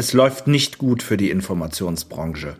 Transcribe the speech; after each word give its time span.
Es 0.00 0.14
läuft 0.14 0.46
nicht 0.46 0.78
gut 0.78 1.02
für 1.02 1.18
die 1.18 1.28
Informationsbranche. 1.28 2.56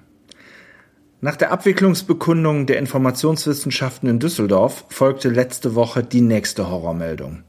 Nach 1.22 1.36
der 1.36 1.52
Abwicklungsbekundung 1.52 2.66
der 2.66 2.78
Informationswissenschaften 2.78 4.10
in 4.10 4.18
Düsseldorf 4.18 4.84
folgte 4.90 5.30
letzte 5.30 5.74
Woche 5.74 6.04
die 6.04 6.20
nächste 6.20 6.68
Horrormeldung. 6.68 7.44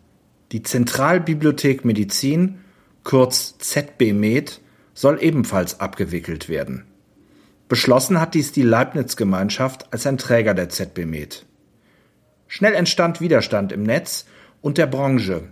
Die 0.54 0.64
Zentralbibliothek 0.64 1.84
Medizin, 1.84 2.60
kurz 3.04 3.58
ZBMed, 3.58 4.62
soll 4.94 5.22
ebenfalls 5.22 5.82
abgewickelt 5.82 6.48
werden. 6.48 6.86
Beschlossen 7.68 8.22
hat 8.22 8.34
dies 8.34 8.54
die 8.54 8.64
Leibniz-Gemeinschaft 8.64 9.92
als 9.92 10.08
ein 10.08 10.18
Träger 10.18 10.54
der 10.54 10.70
ZBMed. 10.70 11.46
Schnell 12.48 12.76
entstand 12.76 13.20
Widerstand 13.20 13.74
im 13.74 13.84
Netz 13.84 14.26
und 14.62 14.78
der 14.78 14.88
Branche. 14.88 15.50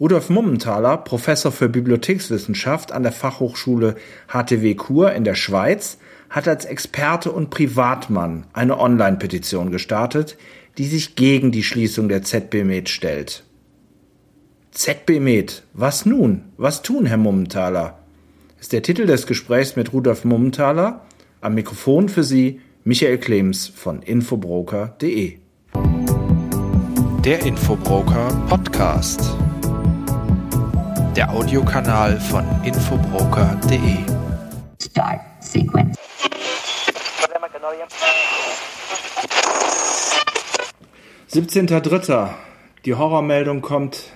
Rudolf 0.00 0.28
Mummenthaler, 0.28 0.96
Professor 0.98 1.52
für 1.52 1.68
Bibliothekswissenschaft 1.68 2.90
an 2.90 3.04
der 3.04 3.12
Fachhochschule 3.12 3.94
HTW 4.28 4.74
Kur 4.74 5.12
in 5.12 5.22
der 5.22 5.36
Schweiz, 5.36 5.98
hat 6.30 6.48
als 6.48 6.64
Experte 6.64 7.30
und 7.30 7.50
Privatmann 7.50 8.46
eine 8.52 8.80
Online-Petition 8.80 9.70
gestartet, 9.70 10.36
die 10.78 10.86
sich 10.86 11.14
gegen 11.14 11.52
die 11.52 11.62
Schließung 11.62 12.08
der 12.08 12.22
ZB 12.22 12.64
Med 12.64 12.88
stellt. 12.88 13.44
ZB 14.72 15.20
Med, 15.20 15.62
was 15.72 16.04
nun? 16.04 16.46
Was 16.56 16.82
tun, 16.82 17.06
Herr 17.06 17.16
Mummenthaler? 17.16 18.00
Ist 18.60 18.72
der 18.72 18.82
Titel 18.82 19.06
des 19.06 19.28
Gesprächs 19.28 19.76
mit 19.76 19.92
Rudolf 19.92 20.24
Mummenthaler. 20.24 21.06
Am 21.40 21.54
Mikrofon 21.54 22.08
für 22.08 22.24
Sie 22.24 22.60
Michael 22.82 23.18
Klems 23.18 23.68
von 23.68 24.02
infobroker.de. 24.02 25.38
Der 27.24 27.46
Infobroker 27.46 28.28
Podcast. 28.48 29.36
Der 31.16 31.30
Audiokanal 31.30 32.18
von 32.18 32.42
infobroker.de. 32.64 34.02
Start 34.82 35.20
Sequence. 35.38 35.96
17.03. 41.30 42.30
Die 42.84 42.94
Horrormeldung 42.94 43.60
kommt 43.60 44.12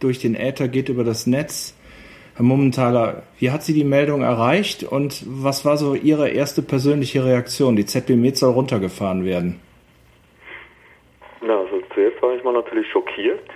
durch 0.00 0.18
den 0.18 0.34
Äther, 0.34 0.66
geht 0.66 0.88
über 0.88 1.04
das 1.04 1.28
Netz. 1.28 1.76
Herr 2.34 2.44
Mummenthaler, 2.44 3.22
wie 3.38 3.52
hat 3.52 3.62
Sie 3.62 3.72
die 3.72 3.84
Meldung 3.84 4.22
erreicht 4.22 4.82
und 4.82 5.22
was 5.26 5.64
war 5.64 5.76
so 5.76 5.94
Ihre 5.94 6.30
erste 6.30 6.62
persönliche 6.62 7.24
Reaktion? 7.24 7.76
Die 7.76 7.86
ZB 7.86 8.16
Med 8.16 8.36
soll 8.36 8.54
runtergefahren 8.54 9.24
werden. 9.24 9.60
Na, 11.42 11.60
also 11.60 11.80
zuerst 11.94 12.20
war 12.20 12.34
ich 12.34 12.42
mal 12.42 12.54
natürlich 12.54 12.90
schockiert. 12.90 13.48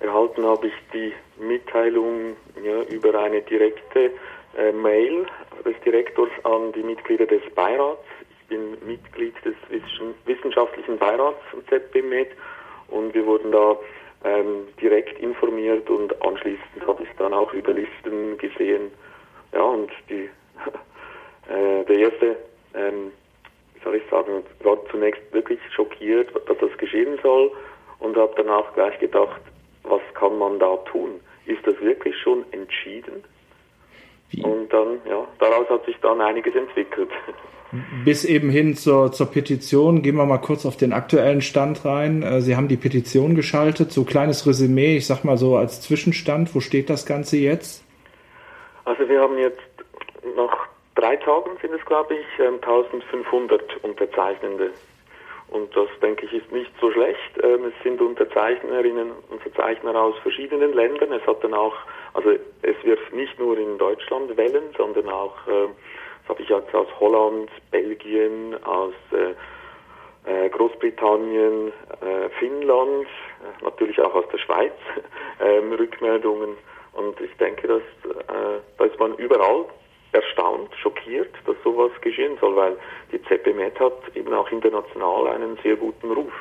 Erhalten 0.00 0.44
habe 0.44 0.68
ich 0.68 0.74
die 0.92 1.12
Mitteilung 1.38 2.36
ja, 2.62 2.82
über 2.82 3.18
eine 3.18 3.42
direkte 3.42 4.10
äh, 4.56 4.72
Mail 4.72 5.26
des 5.64 5.78
Direktors 5.84 6.30
an 6.44 6.72
die 6.72 6.82
Mitglieder 6.82 7.26
des 7.26 7.42
Beirats 7.54 8.04
bin 8.50 8.76
Mitglied 8.84 9.34
des 9.44 9.54
wissenschaftlichen 10.26 10.98
Beirats 10.98 11.40
von 11.50 11.64
ZBMed 11.68 12.28
und 12.88 13.14
wir 13.14 13.24
wurden 13.24 13.52
da 13.52 13.78
ähm, 14.24 14.68
direkt 14.80 15.18
informiert 15.20 15.88
und 15.88 16.20
anschließend 16.22 16.86
habe 16.86 17.04
ich 17.04 17.08
dann 17.16 17.32
auch 17.32 17.52
über 17.54 17.72
Listen 17.72 18.36
gesehen. 18.36 18.90
Ja, 19.52 19.62
und 19.62 19.90
die, 20.10 20.28
äh, 21.48 21.84
der 21.84 21.96
erste, 21.96 22.36
ähm, 22.74 23.12
wie 23.74 23.80
soll 23.82 23.94
ich 23.94 24.02
sagen, 24.10 24.42
war 24.62 24.78
zunächst 24.90 25.22
wirklich 25.32 25.60
schockiert, 25.74 26.28
dass 26.48 26.58
das 26.58 26.76
geschehen 26.76 27.18
soll 27.22 27.52
und 28.00 28.16
habe 28.16 28.34
danach 28.36 28.74
gleich 28.74 28.98
gedacht, 28.98 29.40
was 29.84 30.02
kann 30.14 30.38
man 30.38 30.58
da 30.58 30.76
tun? 30.90 31.20
Ist 31.46 31.66
das 31.66 31.80
wirklich 31.80 32.16
schon 32.18 32.44
entschieden? 32.52 33.24
Wie? 34.30 34.42
Und 34.42 34.72
dann, 34.72 35.00
ja, 35.08 35.26
daraus 35.38 35.68
hat 35.68 35.84
sich 35.86 35.96
dann 36.00 36.20
einiges 36.20 36.54
entwickelt. 36.54 37.10
Bis 38.04 38.24
eben 38.24 38.50
hin 38.50 38.74
zur, 38.74 39.12
zur 39.12 39.30
Petition. 39.30 40.02
Gehen 40.02 40.16
wir 40.16 40.26
mal 40.26 40.38
kurz 40.38 40.66
auf 40.66 40.76
den 40.76 40.92
aktuellen 40.92 41.40
Stand 41.40 41.84
rein. 41.84 42.22
Äh, 42.22 42.40
Sie 42.40 42.56
haben 42.56 42.68
die 42.68 42.76
Petition 42.76 43.34
geschaltet. 43.36 43.92
So 43.92 44.04
kleines 44.04 44.46
Resümee, 44.46 44.96
ich 44.96 45.06
sag 45.06 45.24
mal 45.24 45.36
so 45.36 45.56
als 45.56 45.80
Zwischenstand. 45.80 46.54
Wo 46.54 46.60
steht 46.60 46.90
das 46.90 47.06
Ganze 47.06 47.36
jetzt? 47.36 47.84
Also 48.84 49.08
wir 49.08 49.20
haben 49.20 49.38
jetzt 49.38 49.60
nach 50.36 50.66
drei 50.96 51.16
Tagen 51.16 51.50
sind 51.60 51.72
es, 51.72 51.84
glaube 51.86 52.14
ich, 52.14 52.44
1500 52.44 53.60
ähm, 53.62 53.90
Unterzeichnende. 53.90 54.70
Und 55.50 55.74
das, 55.76 55.88
denke 56.00 56.26
ich, 56.26 56.32
ist 56.32 56.52
nicht 56.52 56.70
so 56.80 56.92
schlecht. 56.92 57.42
Ähm, 57.42 57.64
es 57.64 57.82
sind 57.82 58.00
Unterzeichnerinnen 58.00 59.10
und 59.10 59.30
Unterzeichner 59.30 60.00
aus 60.00 60.16
verschiedenen 60.18 60.72
Ländern. 60.72 61.12
Es 61.12 61.26
hat 61.26 61.42
dann 61.42 61.54
auch, 61.54 61.74
also 62.14 62.30
es 62.62 62.76
wird 62.84 63.12
nicht 63.12 63.38
nur 63.38 63.58
in 63.58 63.76
Deutschland 63.76 64.36
wählen, 64.36 64.62
sondern 64.76 65.08
auch 65.08 65.36
ähm, 65.48 65.70
habe 66.28 66.42
ich 66.42 66.48
jetzt 66.48 66.72
aus 66.72 66.86
Holland, 67.00 67.50
Belgien, 67.72 68.62
aus 68.64 68.94
äh, 69.10 69.34
äh 70.30 70.48
Großbritannien, 70.50 71.72
äh, 72.00 72.28
Finnland, 72.38 73.08
natürlich 73.62 74.00
auch 74.00 74.14
aus 74.14 74.28
der 74.32 74.38
Schweiz 74.38 74.74
ähm, 75.40 75.72
Rückmeldungen. 75.72 76.56
Und 76.92 77.20
ich 77.20 77.34
denke, 77.38 77.66
dass 77.68 77.82
da 78.76 78.84
ist 78.84 78.98
man 78.98 79.14
überall 79.14 79.66
erstaunt, 80.12 80.70
schockiert, 80.82 81.32
dass 81.46 81.56
sowas 81.62 81.92
geschehen 82.00 82.36
soll, 82.40 82.56
weil 82.56 82.76
die 83.12 83.22
ZBMed 83.22 83.78
hat 83.78 84.16
eben 84.16 84.32
auch 84.32 84.50
international 84.50 85.28
einen 85.28 85.56
sehr 85.62 85.76
guten 85.76 86.10
Ruf 86.10 86.32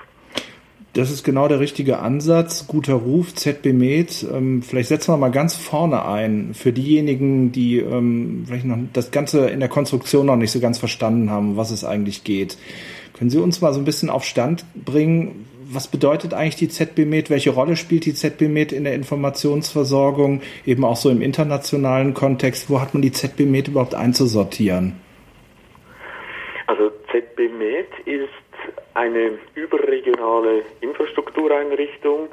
das 0.93 1.11
ist 1.11 1.23
genau 1.23 1.47
der 1.47 1.59
richtige 1.59 1.99
Ansatz. 1.99 2.65
Guter 2.67 2.95
Ruf, 2.95 3.33
ZB 3.35 3.73
Med. 3.73 4.25
Ähm, 4.31 4.63
vielleicht 4.63 4.89
setzen 4.89 5.13
wir 5.13 5.17
mal 5.17 5.29
ganz 5.29 5.55
vorne 5.55 6.05
ein 6.05 6.53
für 6.53 6.73
diejenigen, 6.73 7.51
die 7.51 7.77
ähm, 7.77 8.43
vielleicht 8.47 8.65
noch 8.65 8.77
das 8.93 9.11
Ganze 9.11 9.49
in 9.49 9.59
der 9.59 9.69
Konstruktion 9.69 10.25
noch 10.25 10.35
nicht 10.35 10.51
so 10.51 10.59
ganz 10.59 10.79
verstanden 10.79 11.29
haben, 11.29 11.57
was 11.57 11.69
es 11.69 11.85
eigentlich 11.85 12.23
geht. 12.23 12.57
Können 13.13 13.29
Sie 13.29 13.37
uns 13.37 13.61
mal 13.61 13.73
so 13.73 13.79
ein 13.79 13.85
bisschen 13.85 14.09
auf 14.09 14.23
Stand 14.23 14.65
bringen? 14.73 15.45
Was 15.71 15.87
bedeutet 15.87 16.33
eigentlich 16.33 16.55
die 16.55 16.67
ZB 16.67 17.05
Med? 17.05 17.29
Welche 17.29 17.51
Rolle 17.51 17.75
spielt 17.75 18.05
die 18.05 18.15
ZB 18.15 18.47
Med 18.47 18.71
in 18.71 18.85
der 18.85 18.95
Informationsversorgung? 18.95 20.41
Eben 20.65 20.83
auch 20.83 20.95
so 20.95 21.11
im 21.11 21.21
internationalen 21.21 22.15
Kontext. 22.15 22.71
Wo 22.71 22.81
hat 22.81 22.95
man 22.95 23.03
die 23.03 23.11
ZB 23.11 23.41
Med 23.41 23.67
überhaupt 23.67 23.93
einzusortieren? 23.93 24.99
Also 26.65 26.89
ZB 27.11 27.49
Med 27.49 27.85
ist 28.05 28.29
eine 28.95 29.37
überregionale 29.53 30.63
Infrastruktureinrichtung, 30.81 32.29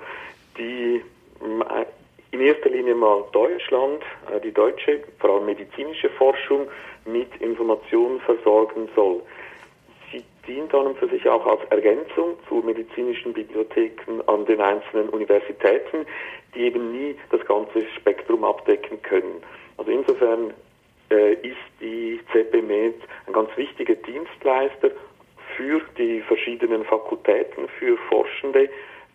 die 0.56 1.02
äh, 1.42 1.84
in 2.30 2.40
erster 2.40 2.70
Linie 2.70 2.94
mal 2.94 3.22
Deutschland, 3.32 4.02
äh, 4.34 4.40
die 4.40 4.52
deutsche, 4.52 5.00
vor 5.18 5.34
allem 5.34 5.44
medizinische 5.44 6.08
Forschung 6.08 6.68
mit 7.04 7.28
Informationen 7.40 8.18
versorgen 8.20 8.88
soll. 8.96 9.20
Dient 10.46 10.74
an 10.74 10.86
und 10.86 10.98
für 10.98 11.08
sich 11.08 11.28
auch 11.28 11.46
als 11.46 11.60
Ergänzung 11.70 12.36
zu 12.48 12.56
medizinischen 12.56 13.32
Bibliotheken 13.32 14.20
an 14.26 14.44
den 14.46 14.60
einzelnen 14.60 15.08
Universitäten, 15.10 16.06
die 16.54 16.60
eben 16.60 16.92
nie 16.92 17.16
das 17.30 17.44
ganze 17.46 17.86
Spektrum 17.96 18.44
abdecken 18.44 19.00
können. 19.02 19.42
Also 19.76 19.90
insofern 19.90 20.54
äh, 21.10 21.34
ist 21.34 21.56
die 21.80 22.20
ZBMed 22.32 22.96
ein 23.26 23.32
ganz 23.32 23.50
wichtiger 23.56 23.94
Dienstleister 23.94 24.90
für 25.56 25.80
die 25.98 26.20
verschiedenen 26.22 26.84
Fakultäten, 26.84 27.68
für 27.78 27.96
Forschende 28.08 28.68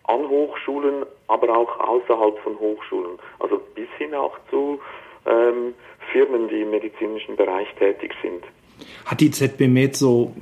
an 0.04 0.28
Hochschulen, 0.28 1.06
aber 1.28 1.56
auch 1.56 1.78
außerhalb 1.78 2.38
von 2.40 2.58
Hochschulen. 2.58 3.18
Also 3.38 3.60
bis 3.74 3.88
hin 3.98 4.14
auch 4.14 4.36
zu 4.50 4.80
ähm, 5.26 5.74
Firmen, 6.10 6.48
die 6.48 6.62
im 6.62 6.70
medizinischen 6.70 7.36
Bereich 7.36 7.72
tätig 7.74 8.14
sind. 8.22 8.44
Hat 9.04 9.20
die 9.20 9.30
ZB 9.30 9.68
Med 9.68 9.96
so, 9.96 10.34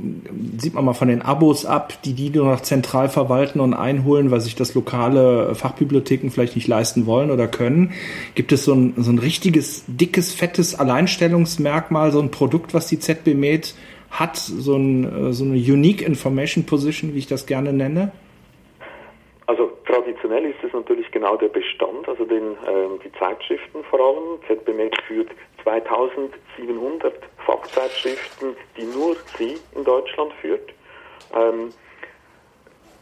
sieht 0.58 0.74
man 0.74 0.84
mal 0.84 0.92
von 0.92 1.08
den 1.08 1.22
Abos 1.22 1.66
ab, 1.66 2.02
die 2.04 2.14
die 2.14 2.30
nur 2.30 2.46
noch 2.46 2.60
zentral 2.60 3.08
verwalten 3.08 3.60
und 3.60 3.74
einholen, 3.74 4.30
weil 4.30 4.40
sich 4.40 4.54
das 4.54 4.74
lokale 4.74 5.54
Fachbibliotheken 5.54 6.30
vielleicht 6.30 6.56
nicht 6.56 6.68
leisten 6.68 7.06
wollen 7.06 7.30
oder 7.30 7.48
können? 7.48 7.92
Gibt 8.34 8.52
es 8.52 8.64
so 8.64 8.74
ein, 8.74 8.94
so 8.96 9.10
ein 9.10 9.18
richtiges, 9.18 9.84
dickes, 9.86 10.34
fettes 10.34 10.78
Alleinstellungsmerkmal, 10.78 12.12
so 12.12 12.20
ein 12.20 12.30
Produkt, 12.30 12.74
was 12.74 12.86
die 12.86 12.98
ZB 12.98 13.34
Med 13.34 13.74
hat, 14.10 14.36
so, 14.36 14.76
ein, 14.76 15.28
äh, 15.28 15.32
so 15.32 15.44
eine 15.44 15.54
Unique 15.54 16.02
Information 16.02 16.66
Position, 16.66 17.14
wie 17.14 17.18
ich 17.18 17.26
das 17.26 17.46
gerne 17.46 17.72
nenne? 17.72 18.12
Also 19.46 19.70
traditionell 19.86 20.44
ist 20.44 20.62
es 20.62 20.72
natürlich 20.72 21.10
genau 21.10 21.36
der 21.36 21.48
Bestand, 21.48 22.08
also 22.08 22.24
den, 22.24 22.56
ähm, 22.68 23.00
die 23.04 23.12
Zeitschriften 23.18 23.82
vor 23.88 24.00
allem. 24.00 24.38
ZBMed 24.46 24.94
führt 25.06 25.28
2700 25.62 27.29
Fachzeitschriften, 27.46 28.56
die 28.76 28.84
nur 28.84 29.16
sie 29.38 29.58
in 29.74 29.84
Deutschland 29.84 30.32
führt. 30.40 30.72
Ähm, 31.34 31.72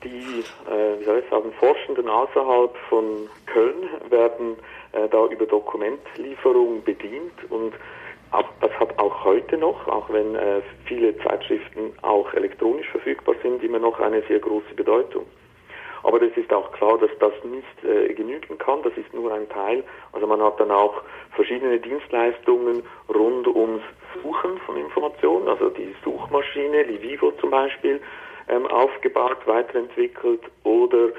die, 0.05 0.45
äh, 0.71 1.01
wie 1.01 1.05
soll 1.05 1.19
ich 1.19 1.31
sagen, 1.31 1.53
Forschenden 1.59 2.09
außerhalb 2.09 2.77
von 2.89 3.29
Köln 3.47 3.89
werden 4.11 4.57
äh, 4.93 5.09
da 5.09 5.27
über 5.27 5.47
Dokumentlieferung 5.47 6.83
bedient 6.85 7.33
und 7.51 7.75
das 8.61 8.71
hat 8.79 8.99
auch 8.99 9.25
heute 9.25 9.57
noch, 9.57 9.89
auch 9.89 10.11
wenn 10.11 10.35
äh, 10.35 10.61
viele 10.85 11.17
Zeitschriften 11.19 11.95
auch 12.03 12.33
elektronisch 12.35 12.89
verfügbar 12.89 13.35
sind, 13.43 13.63
immer 13.63 13.79
noch 13.79 13.99
eine 14.01 14.23
sehr 14.23 14.39
große 14.39 14.75
Bedeutung. 14.75 15.25
Aber 16.03 16.21
es 16.23 16.37
ist 16.37 16.53
auch 16.53 16.71
klar, 16.73 16.99
dass 16.99 17.11
das 17.21 17.33
nicht 17.45 17.85
äh, 17.85 18.13
genügen 18.15 18.59
kann. 18.59 18.83
Das 18.83 18.93
ist 18.97 19.13
nur 19.13 19.33
ein 19.33 19.49
Teil. 19.49 19.83
Also 20.13 20.27
man 20.27 20.43
hat 20.43 20.61
dann 20.61 20.71
auch 20.71 21.03
verschiedene 21.35 21.79
Dienstleistungen 21.79 22.83
rund 23.09 23.47
ums 23.49 23.83
Suchen 24.15 24.59
von 24.67 24.77
Informationen, 24.77 25.49
also 25.49 25.71
die 25.71 25.95
Suchmaschine, 26.05 26.83
Livivo 26.85 27.33
zum 27.41 27.51
Beispiel, 27.51 28.01
ähm, 28.49 28.67
aufgebaut, 28.67 29.39
weiterentwickelt 29.47 30.41
oder 30.65 31.11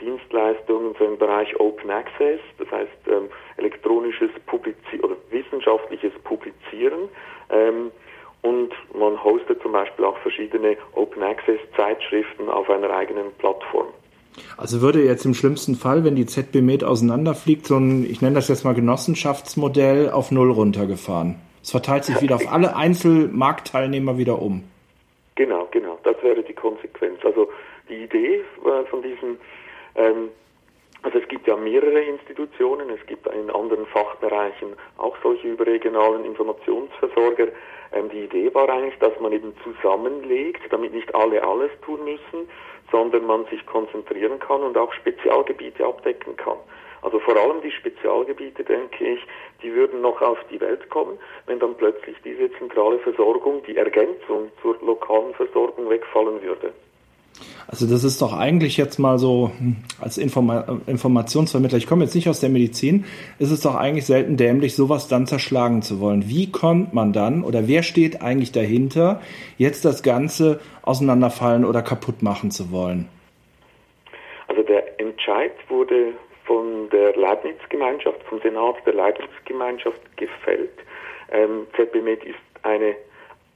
Dienstleistungen 0.00 0.94
im 1.00 1.18
Bereich 1.18 1.58
Open 1.60 1.90
Access, 1.90 2.40
das 2.58 2.70
heißt 2.70 2.90
ähm, 3.06 3.28
elektronisches 3.56 4.30
Publizieren 4.46 5.04
oder 5.04 5.16
wissenschaftliches 5.30 6.12
Publizieren. 6.24 7.08
Ähm, 7.50 7.90
und 8.42 8.72
man 8.92 9.22
hostet 9.24 9.62
zum 9.62 9.72
Beispiel 9.72 10.04
auch 10.04 10.18
verschiedene 10.18 10.76
Open 10.92 11.22
Access 11.22 11.58
Zeitschriften 11.76 12.50
auf 12.50 12.68
einer 12.68 12.90
eigenen 12.90 13.32
Plattform. 13.38 13.86
Also 14.56 14.80
würde 14.82 15.02
jetzt 15.02 15.24
im 15.24 15.34
schlimmsten 15.34 15.76
Fall, 15.76 16.04
wenn 16.04 16.16
die 16.16 16.26
ZB 16.26 16.60
Med 16.60 16.84
auseinanderfliegt, 16.84 17.66
so 17.66 17.76
ein, 17.76 18.04
ich 18.04 18.20
nenne 18.20 18.34
das 18.34 18.48
jetzt 18.48 18.64
mal 18.64 18.74
Genossenschaftsmodell 18.74 20.10
auf 20.10 20.30
Null 20.30 20.50
runtergefahren. 20.50 21.36
Es 21.64 21.70
verteilt 21.70 22.04
sich 22.04 22.20
wieder 22.20 22.34
auf 22.34 22.52
alle 22.52 22.76
Einzelmarktteilnehmer 22.76 24.18
wieder 24.18 24.40
um. 24.40 24.64
Genau, 25.34 25.66
genau. 25.70 25.98
Das 26.04 26.14
wäre 26.22 26.42
die 26.42 26.52
Konsequenz. 26.52 27.24
Also 27.24 27.48
die 27.88 28.04
Idee 28.04 28.44
äh, 28.66 28.84
von 28.90 29.02
diesem 29.02 29.38
ähm, 29.94 30.28
also 31.02 31.18
es 31.18 31.28
gibt 31.28 31.46
ja 31.46 31.56
mehrere 31.56 32.00
Institutionen, 32.00 32.88
es 32.90 33.06
gibt 33.06 33.26
in 33.26 33.50
anderen 33.50 33.86
Fachbereichen 33.86 34.68
auch 34.96 35.14
solche 35.22 35.48
überregionalen 35.48 36.24
Informationsversorger. 36.24 37.48
Ähm, 37.92 38.10
die 38.10 38.24
Idee 38.24 38.52
war 38.54 38.68
eigentlich, 38.68 38.98
dass 38.98 39.18
man 39.20 39.32
eben 39.32 39.54
zusammenlegt, 39.64 40.62
damit 40.70 40.92
nicht 40.92 41.14
alle 41.14 41.42
alles 41.42 41.70
tun 41.82 42.04
müssen, 42.04 42.48
sondern 42.90 43.26
man 43.26 43.46
sich 43.46 43.64
konzentrieren 43.66 44.38
kann 44.38 44.62
und 44.62 44.76
auch 44.76 44.92
Spezialgebiete 44.92 45.84
abdecken 45.84 46.36
kann. 46.36 46.58
Also 47.04 47.18
vor 47.18 47.36
allem 47.36 47.60
die 47.62 47.70
Spezialgebiete, 47.70 48.64
denke 48.64 49.04
ich, 49.04 49.20
die 49.62 49.72
würden 49.74 50.00
noch 50.00 50.22
auf 50.22 50.38
die 50.50 50.58
Welt 50.60 50.88
kommen, 50.88 51.18
wenn 51.46 51.58
dann 51.58 51.76
plötzlich 51.76 52.16
diese 52.24 52.50
zentrale 52.58 52.98
Versorgung, 53.00 53.62
die 53.68 53.76
Ergänzung 53.76 54.50
zur 54.62 54.76
lokalen 54.82 55.34
Versorgung 55.34 55.90
wegfallen 55.90 56.42
würde. 56.42 56.72
Also 57.66 57.86
das 57.86 58.04
ist 58.04 58.22
doch 58.22 58.32
eigentlich 58.32 58.78
jetzt 58.78 58.98
mal 58.98 59.18
so 59.18 59.50
hm, 59.58 59.76
als 60.00 60.16
Informa 60.16 60.80
Informationsvermittler, 60.86 61.76
ich 61.76 61.86
komme 61.86 62.04
jetzt 62.04 62.14
nicht 62.14 62.28
aus 62.28 62.40
der 62.40 62.48
Medizin, 62.48 63.04
ist 63.38 63.50
es 63.50 63.60
doch 63.60 63.74
eigentlich 63.74 64.06
selten 64.06 64.38
dämlich, 64.38 64.74
sowas 64.74 65.06
dann 65.06 65.26
zerschlagen 65.26 65.82
zu 65.82 66.00
wollen. 66.00 66.28
Wie 66.28 66.50
kommt 66.50 66.94
man 66.94 67.12
dann 67.12 67.44
oder 67.44 67.68
wer 67.68 67.82
steht 67.82 68.22
eigentlich 68.22 68.52
dahinter, 68.52 69.20
jetzt 69.58 69.84
das 69.84 70.02
Ganze 70.02 70.60
auseinanderfallen 70.82 71.66
oder 71.66 71.82
kaputt 71.82 72.22
machen 72.22 72.50
zu 72.50 72.70
wollen? 72.70 73.08
Also 74.48 74.62
der 74.62 75.00
Entscheid 75.00 75.52
wurde 75.68 76.14
von 76.44 76.88
der 76.90 77.16
Leibniz-Gemeinschaft, 77.16 78.22
vom 78.24 78.40
Senat 78.40 78.76
der 78.86 78.94
Leibniz-Gemeinschaft 78.94 80.00
gefällt. 80.16 80.78
Ähm, 81.32 81.66
ZBMed 81.76 82.24
ist 82.24 82.38
eine 82.62 82.96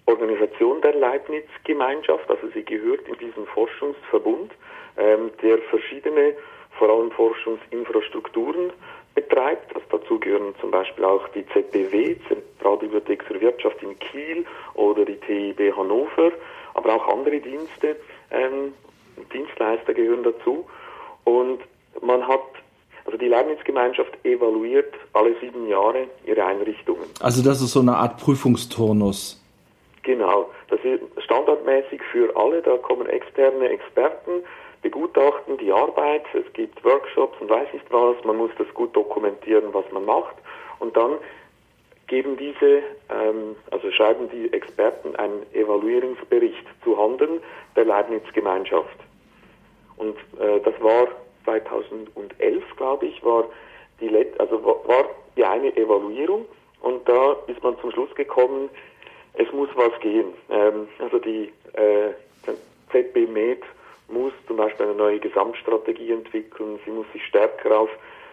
Organisation 0.07 0.81
der 0.81 0.95
Leibniz-Gemeinschaft, 0.95 2.31
also 2.31 2.49
sie 2.55 2.65
gehört 2.65 3.07
in 3.09 3.19
diesen 3.19 3.47
Forschungsverbund, 3.47 4.53
ähm, 4.97 5.31
der 5.43 5.59
verschiedene, 5.59 6.35
vor 6.79 6.89
allem 6.89 7.11
Forschungsinfrastrukturen 7.11 8.73
betreibt. 9.15 9.75
Also 9.75 9.87
dazu 9.91 10.19
gehören 10.19 10.55
zum 10.61 10.71
Beispiel 10.71 11.05
auch 11.05 11.29
die 11.29 11.47
ZBW, 11.49 12.17
Zentralbibliothek 12.29 13.25
für 13.25 13.41
Wirtschaft 13.41 13.83
in 13.83 13.99
Kiel 13.99 14.47
oder 14.75 15.05
die 15.05 15.17
TIB 15.17 15.77
Hannover, 15.77 16.33
aber 16.75 16.95
auch 16.95 17.09
andere 17.09 17.41
Dienste, 17.41 17.97
ähm, 18.31 18.73
Dienstleister 19.33 19.93
gehören 19.93 20.23
dazu. 20.23 20.67
Und 21.25 21.61
man 22.01 22.27
hat 22.27 22.41
also 23.09 23.17
die 23.17 23.29
Leibniz-Gemeinschaft 23.29 24.23
evaluiert 24.23 24.93
alle 25.15 25.35
sieben 25.41 25.67
Jahre 25.67 26.09
ihre 26.27 26.45
Einrichtungen. 26.45 27.05
Also 27.21 27.43
das 27.43 27.63
ist 27.63 27.73
so 27.73 27.81
eine 27.81 27.97
Art 27.97 28.19
Prüfungsturnus. 28.19 29.43
Genau, 30.03 30.51
das 30.69 30.79
ist 30.85 31.01
standardmäßig 31.25 32.03
für 32.13 32.37
alle, 32.37 32.61
da 32.61 32.77
kommen 32.77 33.07
externe 33.07 33.71
Experten, 33.71 34.43
begutachten 34.83 35.57
die 35.57 35.73
Arbeit, 35.73 36.25
es 36.35 36.53
gibt 36.53 36.85
Workshops 36.85 37.41
und 37.41 37.49
weiß 37.49 37.73
nicht 37.73 37.87
was, 37.91 38.23
man 38.25 38.37
muss 38.37 38.51
das 38.59 38.69
gut 38.75 38.95
dokumentieren, 38.95 39.73
was 39.73 39.91
man 39.91 40.05
macht 40.05 40.37
und 40.79 40.95
dann 40.95 41.13
geben 42.09 42.37
diese, 42.37 42.83
ähm, 43.09 43.57
also 43.71 43.91
schreiben 43.91 44.29
die 44.29 44.53
Experten 44.53 45.17
einen 45.17 45.47
Evaluierungsbericht 45.55 46.67
zu 46.85 46.99
Handen 46.99 47.41
der 47.75 47.87
Leibniz-Gemeinschaft. 47.87 48.99
Und 49.97 50.17
äh, 50.39 50.61
das 50.63 50.75
war 50.83 51.09
2011, 51.49 52.63
glaube 52.77 53.07
ich, 53.07 53.25
war 53.25 53.45
die, 54.01 54.09
Let 54.09 54.39
also 54.39 54.63
war 54.63 55.09
die 55.37 55.45
eine 55.45 55.75
Evaluierung 55.77 56.47
und 56.83 57.09
da 57.09 57.37
ist 57.47 57.63
man 57.63 57.79
zum 57.81 57.91
Schluss 57.91 58.15
gekommen, 58.15 58.69
es 59.35 59.51
muss 59.53 59.69
was 59.75 59.99
gehen. 60.01 60.33
Ähm, 60.51 60.89
also 60.99 61.19
die 61.19 61.53
äh, 61.73 62.13
ZB 62.93 63.27
Med 63.31 63.63
muss 64.09 64.33
zum 64.47 64.57
Beispiel 64.57 64.87
eine 64.87 64.95
neue 64.95 65.19
Gesamtstrategie 65.19 66.13
entwickeln. 66.13 66.79
Sie 66.85 66.91
muss 66.91 67.07
sich 67.13 67.25
stärker 67.27 67.79
auf 67.79 67.91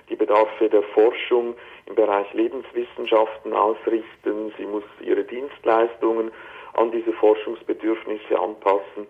die 0.09 0.15
Bedarfe 0.15 0.69
der 0.69 0.83
Forschung 0.83 1.55
im 1.85 1.95
Bereich 1.95 2.31
Lebenswissenschaften 2.33 3.53
ausrichten. 3.53 4.53
Sie 4.57 4.65
muss 4.65 4.83
ihre 5.01 5.23
Dienstleistungen 5.23 6.31
an 6.73 6.91
diese 6.91 7.13
Forschungsbedürfnisse 7.13 8.39
anpassen 8.39 9.07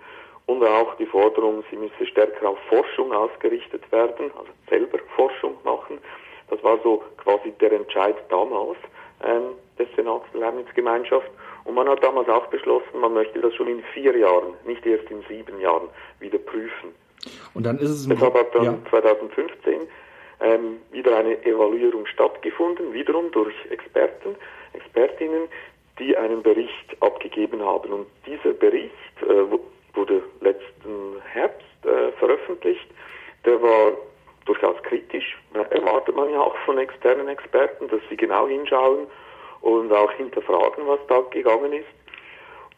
und 0.48 0.64
auch 0.64 0.96
die 0.96 1.06
Forderung, 1.06 1.64
sie 1.70 1.78
müsse 1.78 2.06
stärker 2.06 2.50
auf 2.50 2.60
Forschung 2.70 3.12
ausgerichtet 3.12 3.92
werden, 3.92 4.32
also 4.38 4.52
selber 4.70 5.00
Forschung 5.16 5.58
machen. 5.64 5.98
Das 6.50 6.64
war 6.64 6.80
so 6.84 7.04
quasi 7.18 7.52
der 7.60 7.72
Entscheid 7.72 8.16
damals 8.30 8.78
ähm, 9.24 9.56
des 9.80 9.88
Senats 9.96 10.26
der 10.34 10.42
Leibniz-Gemeinschaft. 10.42 11.30
Und 11.64 11.74
man 11.74 11.90
hat 11.90 12.04
damals 12.04 12.30
auch 12.30 12.46
beschlossen, 12.48 13.00
man 13.00 13.14
möchte 13.14 13.40
das 13.42 13.56
schon 13.56 13.68
in 13.68 13.84
vier 13.94 14.16
Jahren, 14.16 14.54
nicht 14.66 14.86
erst 14.86 15.10
in 15.10 15.24
sieben 15.28 15.60
Jahren, 15.60 15.90
wieder 16.20 16.38
prüfen. 16.38 16.94
Und 17.56 17.66
dann 17.66 17.80
ist 17.80 17.90
es 17.90 18.08
Deshalb 18.08 18.36
hat 18.36 18.54
dann 18.54 18.64
ja. 18.64 18.78
2015 18.92 19.82
ähm, 20.42 20.78
wieder 20.92 21.18
eine 21.18 21.44
Evaluierung 21.44 22.06
stattgefunden, 22.06 22.94
wiederum 22.94 23.32
durch 23.32 23.56
Experten, 23.72 24.36
Expertinnen, 24.74 25.48
die 25.98 26.16
einen 26.16 26.44
Bericht 26.44 26.96
abgegeben 27.00 27.64
haben. 27.64 27.92
Und 27.92 28.06
dieser 28.28 28.54
Bericht 28.54 28.94
äh, 29.28 29.58
wurde 29.96 30.24
letzten 30.42 31.22
Herbst 31.32 31.86
äh, 31.86 32.12
veröffentlicht. 32.14 32.88
Der 33.46 33.62
war 33.62 33.94
durchaus 34.46 34.82
kritisch. 34.84 35.38
Erwartet 35.54 36.16
man 36.16 36.30
ja 36.32 36.40
auch 36.40 36.56
von 36.66 36.78
externen 36.78 37.28
Experten, 37.28 37.88
dass 37.88 38.02
sie 38.10 38.18
genau 38.18 38.48
hinschauen 38.48 39.08
und 39.62 39.92
auch 39.92 40.12
hinterfragen, 40.12 40.88
was 40.88 41.00
da 41.08 41.22
gegangen 41.32 41.74
ist. 41.74 41.88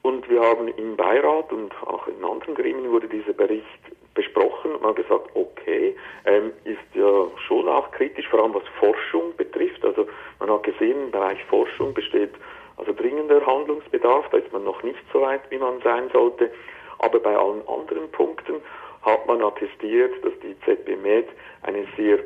Und 0.01 0.29
wir 0.29 0.41
haben 0.41 0.69
im 0.69 0.95
Beirat 0.95 1.51
und 1.51 1.73
auch 1.85 2.07
in 2.07 2.23
anderen 2.23 2.55
Gremien 2.55 2.91
wurde 2.91 3.07
dieser 3.07 3.33
Bericht 3.33 3.65
besprochen 4.13 4.73
und 4.73 4.81
man 4.81 4.95
gesagt, 4.95 5.29
okay, 5.35 5.95
ähm, 6.25 6.51
ist 6.63 6.79
ja 6.93 7.27
schon 7.45 7.67
auch 7.67 7.91
kritisch, 7.91 8.27
vor 8.29 8.41
allem 8.41 8.53
was 8.53 8.63
Forschung 8.79 9.35
betrifft. 9.35 9.83
Also 9.83 10.07
man 10.39 10.49
hat 10.49 10.63
gesehen, 10.63 11.03
im 11.03 11.11
Bereich 11.11 11.43
Forschung 11.45 11.93
besteht 11.93 12.31
also 12.77 12.93
dringender 12.93 13.45
Handlungsbedarf, 13.45 14.29
da 14.29 14.37
ist 14.37 14.53
man 14.53 14.63
noch 14.63 14.81
nicht 14.83 14.99
so 15.11 15.21
weit, 15.21 15.41
wie 15.49 15.57
man 15.57 15.81
sein 15.81 16.09
sollte. 16.13 16.51
Aber 16.99 17.19
bei 17.19 17.35
allen 17.35 17.67
anderen 17.67 18.09
Punkten 18.11 18.55
hat 19.01 19.25
man 19.27 19.41
attestiert, 19.41 20.13
dass 20.23 20.33
die 20.41 20.55
ZB 20.61 20.95
Med 21.01 21.27
eine 21.63 21.85
sehr 21.95 22.19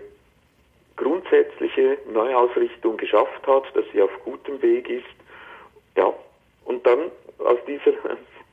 grundsätzliche 0.97 1.97
Neuausrichtung 2.11 2.97
geschafft 2.97 3.45
hat, 3.47 3.63
dass 3.75 3.85
sie 3.91 4.01
auf 4.01 4.11
gutem 4.23 4.61
Weg 4.61 4.89
ist. 4.89 5.05
Ja, 5.95 6.13
und 6.65 6.85
dann 6.85 7.11
aus 7.39 7.57
dieser, 7.67 7.93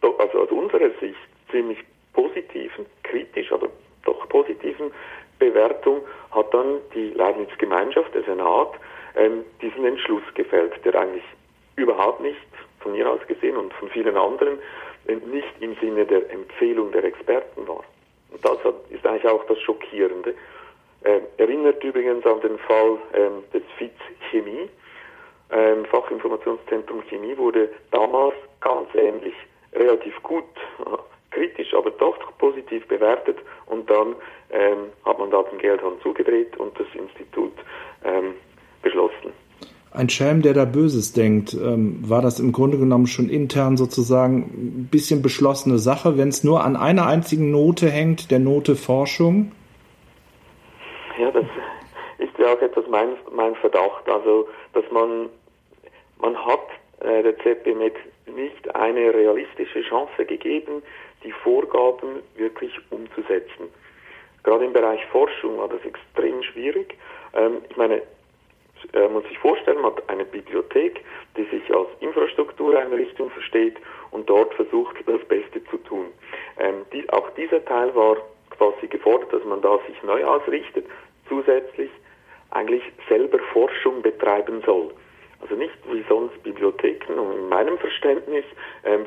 also 0.19 0.41
aus 0.41 0.51
unserer 0.51 0.91
Sicht 1.01 1.19
ziemlich 1.51 1.79
positiven, 2.13 2.87
kritisch, 3.03 3.53
aber 3.53 3.69
doch 4.05 4.29
positiven 4.29 4.91
Bewertung 5.39 6.01
hat 6.31 6.53
dann 6.53 6.79
die 6.95 7.11
Leibniz-Gemeinschaft, 7.11 8.15
der 8.15 8.25
Senat, 8.25 8.73
ähm, 9.17 9.45
diesen 9.63 9.85
Entschluss 9.85 10.23
gefällt, 10.35 10.85
der 10.85 10.95
eigentlich 10.95 11.25
überhaupt 11.77 12.21
nicht 12.21 12.37
von 12.81 12.93
mir 12.93 13.09
aus 13.09 13.21
gesehen 13.27 13.57
und 13.57 13.73
von 13.75 13.89
vielen 13.91 14.17
anderen 14.17 14.59
nicht 15.17 15.55
im 15.61 15.75
Sinne 15.77 16.05
der 16.07 16.31
Empfehlung 16.31 16.93
der 16.93 17.05
Experten 17.05 17.67
war. 17.67 17.85
Und 18.31 18.45
das 18.45 18.59
ist 18.91 19.07
eigentlich 19.07 19.27
auch 19.27 19.45
das 19.47 19.59
Schockierende. 19.61 20.35
Äh, 21.05 21.21
erinnert 21.39 21.83
übrigens 21.83 22.27
an 22.27 22.41
den 22.41 22.59
Fall 22.59 22.99
ähm, 23.15 23.45
des 23.53 23.63
FIZ 23.77 23.93
Chemie. 24.31 24.69
Ähm, 25.51 25.85
Fachinformationszentrum 25.87 27.03
Chemie 27.09 27.37
wurde 27.37 27.71
damals 27.91 28.35
ganz 28.61 28.89
ähnlich, 28.95 29.35
relativ 29.73 30.23
gut, 30.23 30.45
äh, 30.81 30.97
kritisch, 31.31 31.73
aber 31.75 31.91
doch 31.93 32.19
positiv 32.39 32.87
bewertet 32.89 33.39
und 33.67 33.89
dann 33.89 34.17
ähm, 34.51 34.91
hat 35.05 35.19
man 35.19 35.31
da 35.31 35.43
den 35.45 35.59
Geldhahn 35.59 36.01
zugedreht 36.03 36.57
und 36.57 36.79
das 36.79 36.87
Institut 36.95 37.53
ähm, 38.05 38.35
beschlossen 38.83 39.33
ein 39.99 40.09
Schelm, 40.09 40.43
der 40.43 40.55
da 40.55 40.65
Böses 40.65 41.13
denkt. 41.13 41.55
Ähm, 41.55 41.99
war 42.09 42.23
das 42.23 42.39
im 42.39 42.53
Grunde 42.53 42.79
genommen 42.79 43.09
schon 43.09 43.29
intern 43.29 43.77
sozusagen 43.77 44.37
ein 44.37 44.89
bisschen 44.91 45.23
beschlossene 45.23 45.79
Sache, 45.79 46.17
wenn 46.17 46.29
es 46.29 46.45
nur 46.45 46.65
an 46.65 46.77
einer 46.77 47.07
einzigen 47.07 47.51
Note 47.51 47.91
hängt, 47.91 48.31
der 48.31 48.39
Note 48.39 48.77
Forschung? 48.77 49.51
Ja, 51.19 51.33
das 51.33 51.45
ist 52.19 52.39
ja 52.39 52.55
auch 52.55 52.63
etwas 52.63 52.85
mein, 52.89 53.09
mein 53.33 53.57
Verdacht. 53.57 54.09
Also, 54.09 54.49
dass 54.73 54.85
man, 54.93 55.29
man 56.21 56.37
hat 56.37 56.69
äh, 57.01 57.23
der 57.25 57.37
ZBMed 57.39 57.95
nicht 58.37 58.75
eine 58.77 59.13
realistische 59.13 59.83
Chance 59.83 60.25
gegeben, 60.25 60.81
die 61.25 61.33
Vorgaben 61.33 62.23
wirklich 62.37 62.73
umzusetzen. 62.91 63.67
Gerade 64.45 64.65
im 64.65 64.73
Bereich 64.73 65.05
Forschung 65.07 65.59
war 65.59 65.69
das 65.69 65.81
extrem 65.85 66.41
schwierig. 66.45 66.97
Ähm, 67.35 67.59
ich 67.69 67.77
meine, 67.77 68.03
äh, 68.93 69.03
man 69.03 69.15
muss 69.15 69.25
sich 69.25 69.39
vorstellen, 69.39 69.81
man 69.81 69.93
hat 69.93 70.09
eine 70.09 70.25
Bibliothek, 70.25 71.05
die 71.37 71.45
sich 71.45 71.75
als 71.75 71.89
Infrastruktureinrichtung 72.01 73.31
versteht 73.31 73.77
und 74.11 74.29
dort 74.29 74.55
versucht, 74.55 74.97
das 75.07 75.25
Beste 75.25 75.63
zu 75.65 75.77
tun. 75.79 76.07
Ähm, 76.59 76.85
die, 76.93 77.09
auch 77.11 77.31
dieser 77.31 77.65
Teil 77.65 77.95
war 77.95 78.17
quasi 78.51 78.87
gefordert, 78.89 79.33
dass 79.33 79.45
man 79.45 79.61
da 79.61 79.79
sich 79.87 80.03
neu 80.03 80.25
ausrichtet, 80.25 80.87
zusätzlich 81.29 81.91
eigentlich 82.51 82.83
selber 83.09 83.39
Forschung 83.53 84.03
betreiben 84.03 84.63
soll. 84.65 84.91
Also 85.41 85.55
nicht 85.55 85.75
wie 85.91 86.05
sonst 86.09 86.43
Bibliotheken 86.43 87.13
in 87.13 87.49
meinem 87.49 87.79
Verständnis 87.79 88.45
ähm, 88.85 89.07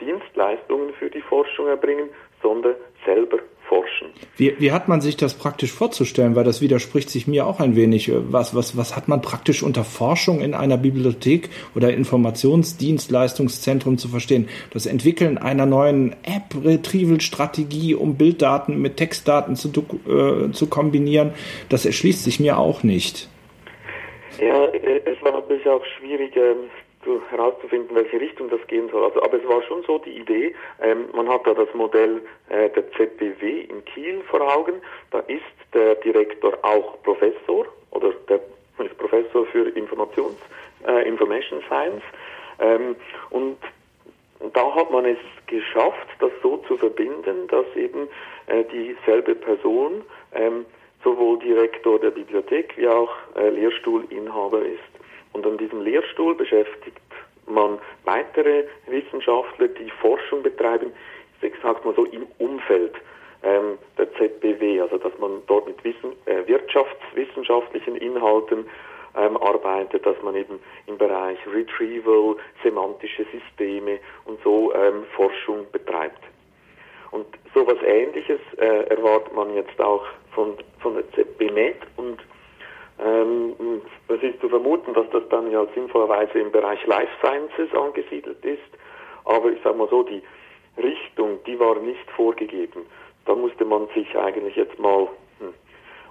Dienstleistungen 0.00 0.92
für 0.94 1.08
die 1.08 1.22
Forschung 1.22 1.68
erbringen, 1.68 2.10
sondern 2.42 2.74
selber 3.04 3.38
forschen. 3.72 4.08
Wie, 4.36 4.54
wie 4.58 4.72
hat 4.72 4.88
man 4.88 5.00
sich 5.00 5.16
das 5.16 5.32
praktisch 5.34 5.72
vorzustellen? 5.72 6.34
Weil 6.36 6.44
das 6.44 6.60
widerspricht 6.60 7.08
sich 7.10 7.26
mir 7.26 7.46
auch 7.46 7.58
ein 7.60 7.74
wenig. 7.76 8.12
Was, 8.14 8.54
was, 8.54 8.76
was 8.76 8.94
hat 8.96 9.08
man 9.08 9.22
praktisch 9.22 9.62
unter 9.62 9.84
Forschung 9.84 10.40
in 10.40 10.52
einer 10.54 10.76
Bibliothek 10.76 11.48
oder 11.74 11.92
Informationsdienstleistungszentrum 11.92 13.96
zu 13.98 14.08
verstehen? 14.08 14.48
Das 14.72 14.86
Entwickeln 14.86 15.38
einer 15.38 15.66
neuen 15.66 16.14
App-Retrieval-Strategie, 16.22 17.94
um 17.94 18.16
Bilddaten 18.16 18.80
mit 18.80 18.98
Textdaten 18.98 19.56
zu, 19.56 19.70
äh, 19.70 20.52
zu 20.52 20.66
kombinieren, 20.66 21.32
das 21.68 21.84
erschließt 21.86 22.22
sich 22.24 22.40
mir 22.40 22.58
auch 22.58 22.82
nicht. 22.82 23.28
Ja, 24.40 24.64
äh, 24.66 25.02
es 25.04 25.22
war 25.22 25.32
natürlich 25.32 25.66
auch 25.66 25.84
schwierig, 25.98 26.32
ähm, 27.06 27.22
herauszufinden, 27.30 27.94
welche 27.96 28.20
Richtung 28.20 28.48
das 28.50 28.64
gehen 28.66 28.88
soll. 28.90 29.04
Also, 29.04 29.22
aber 29.22 29.38
es 29.38 29.48
war 29.48 29.62
schon 29.62 29.82
so 29.84 29.98
die 29.98 30.18
Idee, 30.18 30.54
ähm, 30.80 31.06
man 31.12 31.28
hat 31.28 31.46
da 31.46 31.54
das 31.54 31.72
Modell 31.74 32.22
äh, 32.48 32.70
der 32.70 32.90
ZBW 32.92 33.60
in 33.62 33.84
Kiel 33.84 34.20
vor 34.30 34.40
Augen. 34.40 34.80
Da 35.10 35.20
ist 35.20 35.42
der 35.74 35.94
Direktor 35.96 36.58
auch 36.62 37.02
Professor 37.02 37.66
oder 37.90 38.12
der 38.28 38.40
ist 38.78 38.96
Professor 38.98 39.46
für 39.46 39.68
Informations, 39.70 40.36
äh, 40.86 41.06
Information 41.06 41.62
Science. 41.68 42.02
Ähm, 42.58 42.96
und 43.30 43.58
da 44.52 44.74
hat 44.74 44.90
man 44.90 45.04
es 45.04 45.18
geschafft, 45.46 46.08
das 46.18 46.32
so 46.42 46.56
zu 46.68 46.76
verbinden, 46.76 47.46
dass 47.48 47.66
eben 47.76 48.08
äh, 48.46 48.64
dieselbe 48.64 49.34
Person 49.34 50.02
ähm, 50.34 50.64
sowohl 51.04 51.38
Direktor 51.38 51.98
der 51.98 52.10
Bibliothek 52.10 52.76
wie 52.76 52.88
auch 52.88 53.10
äh, 53.36 53.50
Lehrstuhlinhaber 53.50 54.62
ist. 54.62 54.91
Und 55.32 55.46
an 55.46 55.58
diesem 55.58 55.82
Lehrstuhl 55.82 56.34
beschäftigt 56.34 57.00
man 57.46 57.78
weitere 58.04 58.64
Wissenschaftler, 58.86 59.68
die 59.68 59.90
Forschung 60.00 60.42
betreiben, 60.42 60.92
ich 61.40 61.52
sage 61.62 61.80
mal 61.84 61.94
so 61.94 62.04
im 62.04 62.26
Umfeld 62.38 62.94
ähm, 63.42 63.78
der 63.98 64.12
ZBW, 64.14 64.80
also 64.80 64.98
dass 64.98 65.16
man 65.18 65.42
dort 65.46 65.66
mit 65.66 65.82
Wissen, 65.82 66.12
äh, 66.26 66.46
wirtschaftswissenschaftlichen 66.46 67.96
Inhalten 67.96 68.66
ähm, 69.16 69.36
arbeitet, 69.36 70.06
dass 70.06 70.20
man 70.22 70.36
eben 70.36 70.60
im 70.86 70.96
Bereich 70.96 71.38
Retrieval, 71.52 72.36
semantische 72.62 73.26
Systeme 73.32 73.98
und 74.24 74.40
so 74.42 74.72
ähm, 74.74 75.04
Forschung 75.16 75.66
betreibt. 75.72 76.22
Und 77.10 77.26
sowas 77.54 77.76
Ähnliches 77.84 78.40
äh, 78.56 78.84
erwartet 78.84 79.34
man 79.34 79.54
jetzt 79.54 79.78
auch 79.80 80.04
von, 80.34 80.54
von 80.80 80.94
der 80.94 81.10
ZBMed 81.12 81.76
und 81.96 82.18
ähm, 83.04 83.54
es 84.08 84.22
ist 84.22 84.40
zu 84.40 84.48
vermuten, 84.48 84.94
dass 84.94 85.08
das 85.10 85.22
dann 85.30 85.50
ja 85.50 85.66
sinnvollerweise 85.74 86.38
im 86.38 86.50
Bereich 86.50 86.84
Life 86.86 87.12
Sciences 87.20 87.74
angesiedelt 87.74 88.44
ist. 88.44 88.60
Aber 89.24 89.50
ich 89.50 89.62
sage 89.62 89.76
mal 89.76 89.88
so, 89.88 90.02
die 90.02 90.22
Richtung, 90.76 91.38
die 91.46 91.58
war 91.58 91.78
nicht 91.78 92.10
vorgegeben. 92.10 92.86
Da 93.26 93.34
musste 93.34 93.64
man 93.64 93.88
sich 93.94 94.16
eigentlich 94.16 94.56
jetzt 94.56 94.78
mal 94.78 95.08
hm, 95.38 95.54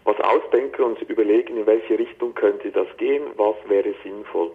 was 0.05 0.19
ausdenken 0.21 0.83
und 0.83 1.01
überlegen, 1.03 1.57
in 1.57 1.65
welche 1.65 1.97
Richtung 1.97 2.33
könnte 2.33 2.71
das 2.71 2.87
gehen, 2.97 3.23
was 3.37 3.55
wäre 3.67 3.93
sinnvoll. 4.03 4.51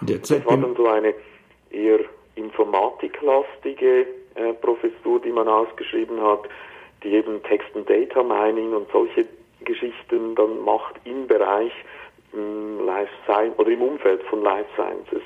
Das 0.00 0.46
war 0.46 0.56
dann 0.56 0.74
so 0.76 0.86
eine 0.86 1.14
eher 1.70 2.00
informatiklastige 2.34 4.06
äh, 4.34 4.52
Professur, 4.60 5.20
die 5.20 5.32
man 5.32 5.48
ausgeschrieben 5.48 6.20
hat, 6.20 6.40
die 7.02 7.14
eben 7.14 7.42
Text 7.44 7.68
and 7.74 7.88
Data 7.88 8.22
Mining 8.22 8.72
und 8.72 8.90
solche 8.92 9.26
Geschichten 9.70 10.34
dann 10.34 10.62
macht 10.64 10.94
im 11.04 11.26
Bereich 11.26 11.72
ähm, 12.34 12.84
Life 12.86 13.12
Science 13.24 13.58
oder 13.58 13.70
im 13.70 13.82
Umfeld 13.82 14.22
von 14.24 14.42
Life 14.42 14.68
Sciences. 14.74 15.22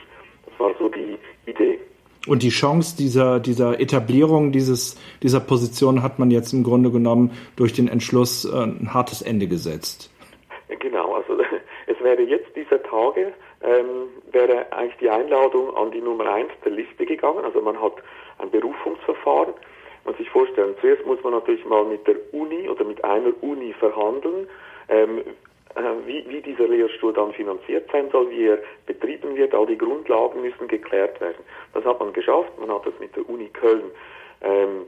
Das 0.47 0.61
war 0.61 0.75
so 0.79 0.89
die 0.89 1.19
Idee. 1.47 1.81
Und 2.27 2.43
die 2.43 2.49
Chance 2.49 2.97
dieser, 2.97 3.39
dieser 3.39 3.81
Etablierung 3.81 4.51
dieses, 4.51 4.99
dieser 5.23 5.41
Position 5.41 6.03
hat 6.03 6.19
man 6.19 6.31
jetzt 6.31 6.53
im 6.53 6.63
Grunde 6.63 6.91
genommen 6.91 7.33
durch 7.57 7.73
den 7.75 7.89
Entschluss 7.89 8.45
äh, 8.45 8.57
ein 8.57 8.95
hartes 8.95 9.21
Ende 9.21 9.47
gesetzt. 9.47 10.11
Genau, 10.81 11.15
also 11.15 11.35
es 11.87 12.01
wäre 12.03 12.23
jetzt 12.23 12.55
dieser 12.57 12.83
Tage, 12.83 13.33
ähm, 13.63 14.09
wäre 14.33 14.73
eigentlich 14.73 14.97
die 15.01 15.11
Einladung 15.11 15.77
an 15.77 15.91
die 15.91 16.01
Nummer 16.01 16.33
1 16.33 16.49
der 16.65 16.73
Liste 16.73 17.05
gegangen. 17.05 17.45
Also 17.45 17.61
man 17.61 17.81
hat 17.81 17.95
ein 18.39 18.51
Berufungsverfahren 18.51 19.55
man 20.05 20.15
sich 20.17 20.29
vorstellen, 20.31 20.75
zuerst 20.81 21.05
muss 21.07 21.23
man 21.23 21.33
natürlich 21.33 21.65
mal 21.65 21.85
mit 21.85 22.07
der 22.07 22.17
Uni 22.33 22.69
oder 22.69 22.85
mit 22.85 23.03
einer 23.05 23.33
Uni 23.43 23.73
verhandeln, 23.75 24.49
ähm, 24.89 25.23
äh, 25.75 26.07
wie, 26.07 26.25
wie 26.29 26.41
dieser 26.41 26.69
Lehrstuhl 26.69 27.13
dann 27.13 27.33
finanziert 27.33 27.91
sein 27.91 28.09
soll, 28.11 28.31
wie 28.31 28.47
er 28.47 28.59
betrieben 28.87 29.37
wird, 29.37 29.55
all 29.55 29.67
die 29.67 29.79
Grundlagen 29.79 30.43
müssen 30.43 30.69
geklärt 30.69 31.21
werden. 31.21 31.45
Das 31.73 31.85
hat 31.85 31.99
man 32.01 32.13
geschafft, 32.13 32.53
man 32.59 32.71
hat 32.71 32.87
das 32.87 32.95
mit 33.01 33.15
der 33.17 33.29
Uni 33.29 33.49
Köln 33.49 33.91
ähm, 34.43 34.83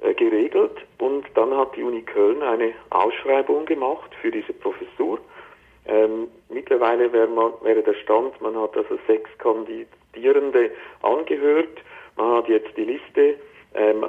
äh, 0.00 0.14
geregelt. 0.14 0.78
Und 0.98 1.26
dann 1.34 1.56
hat 1.56 1.76
die 1.76 1.82
Uni 1.82 2.02
Köln 2.02 2.42
eine 2.42 2.72
Ausschreibung 2.90 3.66
gemacht 3.66 4.10
für 4.20 4.30
diese 4.30 4.52
Professur. 4.54 5.18
Ähm, 5.86 6.28
mittlerweile 6.48 7.12
wäre, 7.12 7.28
man, 7.28 7.52
wäre 7.62 7.82
der 7.82 7.94
Stand, 7.94 8.40
man 8.40 8.56
hat 8.56 8.76
also 8.76 8.98
sechs 9.06 9.30
Kandidierende 9.38 10.70
angehört, 11.02 11.82
man 12.16 12.36
hat 12.36 12.48
jetzt 12.48 12.76
die 12.76 12.84
Liste 12.84 13.36
ähm, 13.74 14.06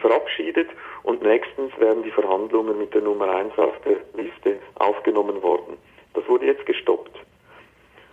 verabschiedet 0.00 0.68
und 1.02 1.22
nächstens 1.22 1.76
werden 1.78 2.02
die 2.02 2.10
Verhandlungen 2.10 2.78
mit 2.78 2.94
der 2.94 3.02
Nummer 3.02 3.28
1 3.28 3.58
auf 3.58 3.74
der 3.84 3.96
Liste 4.20 4.58
aufgenommen 4.76 5.42
worden. 5.42 5.76
Das 6.14 6.26
wurde 6.28 6.46
jetzt 6.46 6.66
gestoppt. 6.66 7.18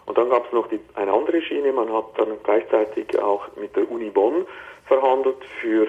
Und 0.05 0.17
dann 0.17 0.29
gab 0.29 0.45
es 0.45 0.51
noch 0.51 0.67
die, 0.67 0.79
eine 0.95 1.13
andere 1.13 1.41
Schiene, 1.41 1.71
man 1.71 1.91
hat 1.93 2.05
dann 2.17 2.37
gleichzeitig 2.43 3.17
auch 3.19 3.47
mit 3.55 3.75
der 3.75 3.89
Uni 3.89 4.09
Bonn 4.09 4.45
verhandelt 4.85 5.43
für 5.61 5.87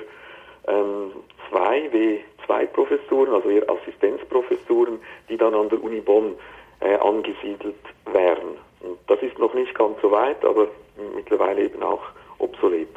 ähm, 0.69 1.13
zwei 1.49 1.91
W2-Professuren, 1.91 3.35
also 3.35 3.49
eher 3.49 3.69
Assistenzprofessuren, 3.69 5.01
die 5.29 5.37
dann 5.37 5.55
an 5.55 5.69
der 5.71 5.83
Uni 5.83 6.01
Bonn 6.01 6.37
äh, 6.81 6.95
angesiedelt 6.97 7.75
wären. 8.13 8.59
Und 8.81 8.99
das 9.07 9.21
ist 9.23 9.39
noch 9.39 9.55
nicht 9.55 9.75
ganz 9.75 10.01
so 10.01 10.11
weit, 10.11 10.45
aber 10.45 10.69
mittlerweile 11.15 11.63
eben 11.63 11.83
auch 11.83 12.03
obsolet. 12.43 12.89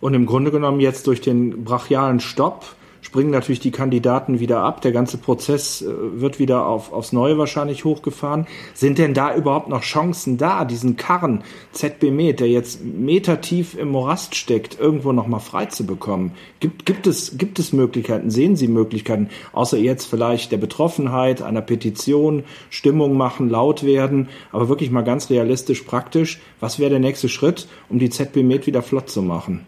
Und 0.00 0.14
im 0.14 0.26
Grunde 0.26 0.50
genommen 0.50 0.80
jetzt 0.80 1.06
durch 1.06 1.20
den 1.20 1.64
brachialen 1.64 2.20
Stopp 2.20 2.64
springen 3.00 3.30
natürlich 3.30 3.60
die 3.60 3.70
Kandidaten 3.70 4.40
wieder 4.40 4.60
ab. 4.62 4.80
Der 4.80 4.92
ganze 4.92 5.18
Prozess 5.18 5.82
äh, 5.82 5.88
wird 5.88 6.38
wieder 6.38 6.66
auf, 6.66 6.92
aufs 6.92 7.12
Neue 7.12 7.38
wahrscheinlich 7.38 7.84
hochgefahren. 7.84 8.46
Sind 8.74 8.98
denn 8.98 9.14
da 9.14 9.34
überhaupt 9.34 9.68
noch 9.68 9.82
Chancen 9.82 10.38
da, 10.38 10.64
diesen 10.64 10.96
Karren 10.96 11.42
ZB 11.72 12.10
Med, 12.10 12.40
der 12.40 12.48
jetzt 12.48 12.84
metertief 12.84 13.76
im 13.76 13.88
Morast 13.88 14.34
steckt, 14.34 14.78
irgendwo 14.78 15.12
nochmal 15.12 15.40
frei 15.40 15.66
zu 15.66 15.86
bekommen? 15.86 16.32
Gibt, 16.60 16.86
gibt, 16.86 17.06
es, 17.06 17.38
gibt 17.38 17.58
es 17.58 17.72
Möglichkeiten? 17.72 18.30
Sehen 18.30 18.56
Sie 18.56 18.68
Möglichkeiten? 18.68 19.30
Außer 19.52 19.78
jetzt 19.78 20.06
vielleicht 20.06 20.52
der 20.52 20.58
Betroffenheit, 20.58 21.42
einer 21.42 21.62
Petition, 21.62 22.44
Stimmung 22.68 23.16
machen, 23.16 23.48
laut 23.48 23.84
werden, 23.84 24.28
aber 24.52 24.68
wirklich 24.68 24.90
mal 24.90 25.02
ganz 25.02 25.30
realistisch, 25.30 25.82
praktisch. 25.82 26.40
Was 26.60 26.78
wäre 26.78 26.90
der 26.90 27.00
nächste 27.00 27.28
Schritt, 27.28 27.68
um 27.88 27.98
die 27.98 28.10
ZB 28.10 28.42
Med 28.42 28.66
wieder 28.66 28.82
flott 28.82 29.08
zu 29.08 29.22
machen? 29.22 29.66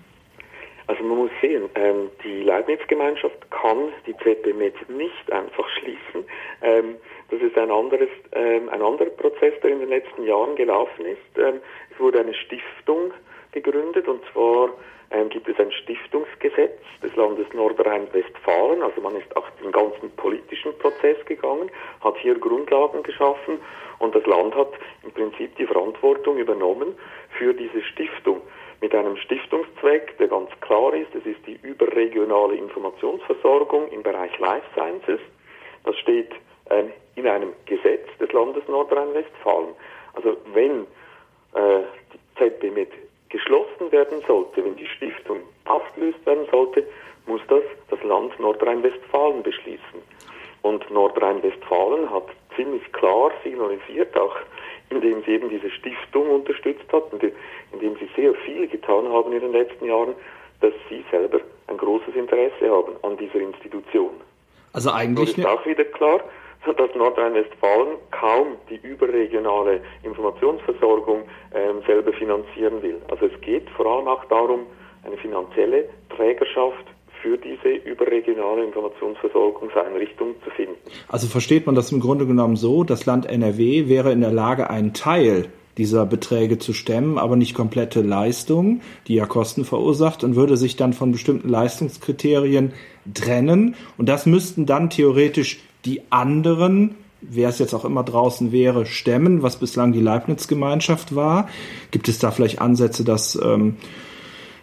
Also 0.86 1.04
man 1.04 1.18
muss 1.18 1.21
die 2.32 2.42
Leibniz-Gemeinschaft 2.42 3.50
kann 3.50 3.92
die 4.06 4.16
ZB-Med 4.16 4.88
nicht 4.88 5.30
einfach 5.30 5.68
schließen. 5.68 6.24
Ähm, 6.62 6.96
das 7.30 7.40
ist 7.40 7.56
ein, 7.58 7.70
anderes, 7.70 8.08
ähm, 8.32 8.68
ein 8.70 8.82
anderer 8.82 9.10
Prozess, 9.10 9.54
der 9.62 9.70
in 9.70 9.80
den 9.80 9.90
letzten 9.90 10.24
Jahren 10.24 10.56
gelaufen 10.56 11.04
ist. 11.04 11.38
Ähm, 11.38 11.60
es 11.90 12.00
wurde 12.00 12.20
eine 12.20 12.34
Stiftung 12.34 13.12
gegründet 13.52 14.08
und 14.08 14.22
zwar 14.32 14.70
ähm, 15.10 15.28
gibt 15.28 15.46
es 15.46 15.58
ein 15.58 15.70
Stiftungsgesetz 15.72 16.80
des 17.02 17.14
Landes 17.16 17.46
Nordrhein-Westfalen. 17.52 18.82
Also 18.82 19.02
man 19.02 19.16
ist 19.16 19.36
auch 19.36 19.48
den 19.62 19.70
ganzen 19.70 20.10
politischen 20.16 20.76
Prozess 20.78 21.18
gegangen, 21.26 21.70
hat 22.00 22.16
hier 22.18 22.38
Grundlagen 22.38 23.02
geschaffen 23.02 23.58
und 23.98 24.14
das 24.14 24.24
Land 24.24 24.54
hat 24.54 24.72
im 25.04 25.12
Prinzip 25.12 25.54
die 25.56 25.66
Verantwortung 25.66 26.38
übernommen 26.38 26.96
für 27.38 27.52
diese 27.52 27.82
Stiftung 27.82 28.40
mit 28.82 28.94
einem 28.94 29.16
Stiftungszweck, 29.16 30.18
der 30.18 30.28
ganz 30.28 30.50
klar 30.60 30.92
ist. 30.92 31.14
Es 31.14 31.24
ist 31.24 31.46
die 31.46 31.58
überregionale 31.62 32.56
Informationsversorgung 32.56 33.88
im 33.92 34.02
Bereich 34.02 34.36
Life 34.40 34.66
Sciences. 34.74 35.20
Das 35.84 35.96
steht 35.98 36.32
ähm, 36.68 36.90
in 37.14 37.26
einem 37.28 37.52
Gesetz 37.64 38.06
des 38.18 38.30
Landes 38.32 38.66
Nordrhein-Westfalen. 38.66 39.68
Also 40.14 40.36
wenn 40.52 40.82
äh, 41.54 41.84
die 42.12 42.38
ZBMed 42.38 42.90
geschlossen 43.28 43.92
werden 43.92 44.20
sollte, 44.26 44.64
wenn 44.64 44.76
die 44.76 44.86
Stiftung 44.86 45.38
aufgelöst 45.64 46.26
werden 46.26 46.46
sollte, 46.50 46.84
muss 47.26 47.40
das 47.48 47.62
das 47.88 48.02
Land 48.02 48.38
Nordrhein-Westfalen 48.40 49.44
beschließen. 49.44 50.02
Und 50.62 50.90
Nordrhein-Westfalen 50.90 52.10
hat 52.10 52.26
ziemlich 52.56 52.92
klar 52.92 53.30
signalisiert, 53.42 54.16
auch 54.16 54.36
indem 54.90 55.22
sie 55.24 55.32
eben 55.32 55.48
diese 55.48 55.70
Stiftung 55.70 56.28
unterstützt 56.30 56.92
hat, 56.92 57.04
indem 57.72 57.96
sie 57.96 58.08
sehr 58.16 58.34
viel 58.34 58.68
getan 58.68 59.08
haben 59.08 59.32
in 59.32 59.40
den 59.40 59.52
letzten 59.52 59.86
Jahren, 59.86 60.14
dass 60.60 60.72
sie 60.88 61.04
selber 61.10 61.40
ein 61.68 61.76
großes 61.76 62.14
Interesse 62.14 62.70
haben 62.70 62.92
an 63.02 63.16
dieser 63.16 63.40
Institution. 63.40 64.12
Also 64.72 64.90
eigentlich. 64.90 65.36
Und 65.36 65.44
ist 65.44 65.46
auch 65.46 65.66
wieder 65.66 65.84
klar, 65.84 66.20
dass 66.64 66.94
Nordrhein-Westfalen 66.94 67.96
kaum 68.12 68.56
die 68.70 68.76
überregionale 68.76 69.80
Informationsversorgung 70.04 71.22
ähm, 71.54 71.82
selber 71.86 72.12
finanzieren 72.12 72.80
will. 72.82 73.00
Also 73.10 73.26
es 73.26 73.40
geht 73.40 73.68
vor 73.70 73.86
allem 73.86 74.06
auch 74.06 74.24
darum, 74.26 74.66
eine 75.04 75.16
finanzielle 75.16 75.88
Trägerschaft 76.14 76.86
für 77.22 77.38
diese 77.38 77.68
überregionale 77.88 78.64
Informationsversorgungseinrichtung 78.64 80.34
zu 80.44 80.50
finden. 80.50 80.74
Also 81.08 81.28
versteht 81.28 81.66
man 81.66 81.74
das 81.74 81.92
im 81.92 82.00
Grunde 82.00 82.26
genommen 82.26 82.56
so, 82.56 82.84
das 82.84 83.06
Land 83.06 83.26
NRW 83.26 83.88
wäre 83.88 84.12
in 84.12 84.20
der 84.20 84.32
Lage, 84.32 84.68
einen 84.68 84.92
Teil 84.92 85.46
dieser 85.78 86.04
Beträge 86.04 86.58
zu 86.58 86.74
stemmen, 86.74 87.16
aber 87.16 87.36
nicht 87.36 87.54
komplette 87.54 88.02
Leistung, 88.02 88.82
die 89.06 89.14
ja 89.14 89.24
Kosten 89.24 89.64
verursacht 89.64 90.22
und 90.22 90.36
würde 90.36 90.56
sich 90.58 90.76
dann 90.76 90.92
von 90.92 91.12
bestimmten 91.12 91.48
Leistungskriterien 91.48 92.72
trennen. 93.14 93.76
Und 93.96 94.08
das 94.08 94.26
müssten 94.26 94.66
dann 94.66 94.90
theoretisch 94.90 95.60
die 95.86 96.02
anderen 96.10 96.96
wer 97.22 97.48
es 97.48 97.58
jetzt 97.58 97.72
auch 97.72 97.84
immer 97.84 98.02
draußen 98.02 98.52
wäre, 98.52 98.84
stemmen, 98.84 99.42
was 99.42 99.56
bislang 99.56 99.92
die 99.92 100.00
Leibniz-Gemeinschaft 100.00 101.14
war? 101.14 101.48
Gibt 101.92 102.08
es 102.08 102.18
da 102.18 102.32
vielleicht 102.32 102.60
Ansätze, 102.60 103.04
dass 103.04 103.40
ähm, 103.40 103.76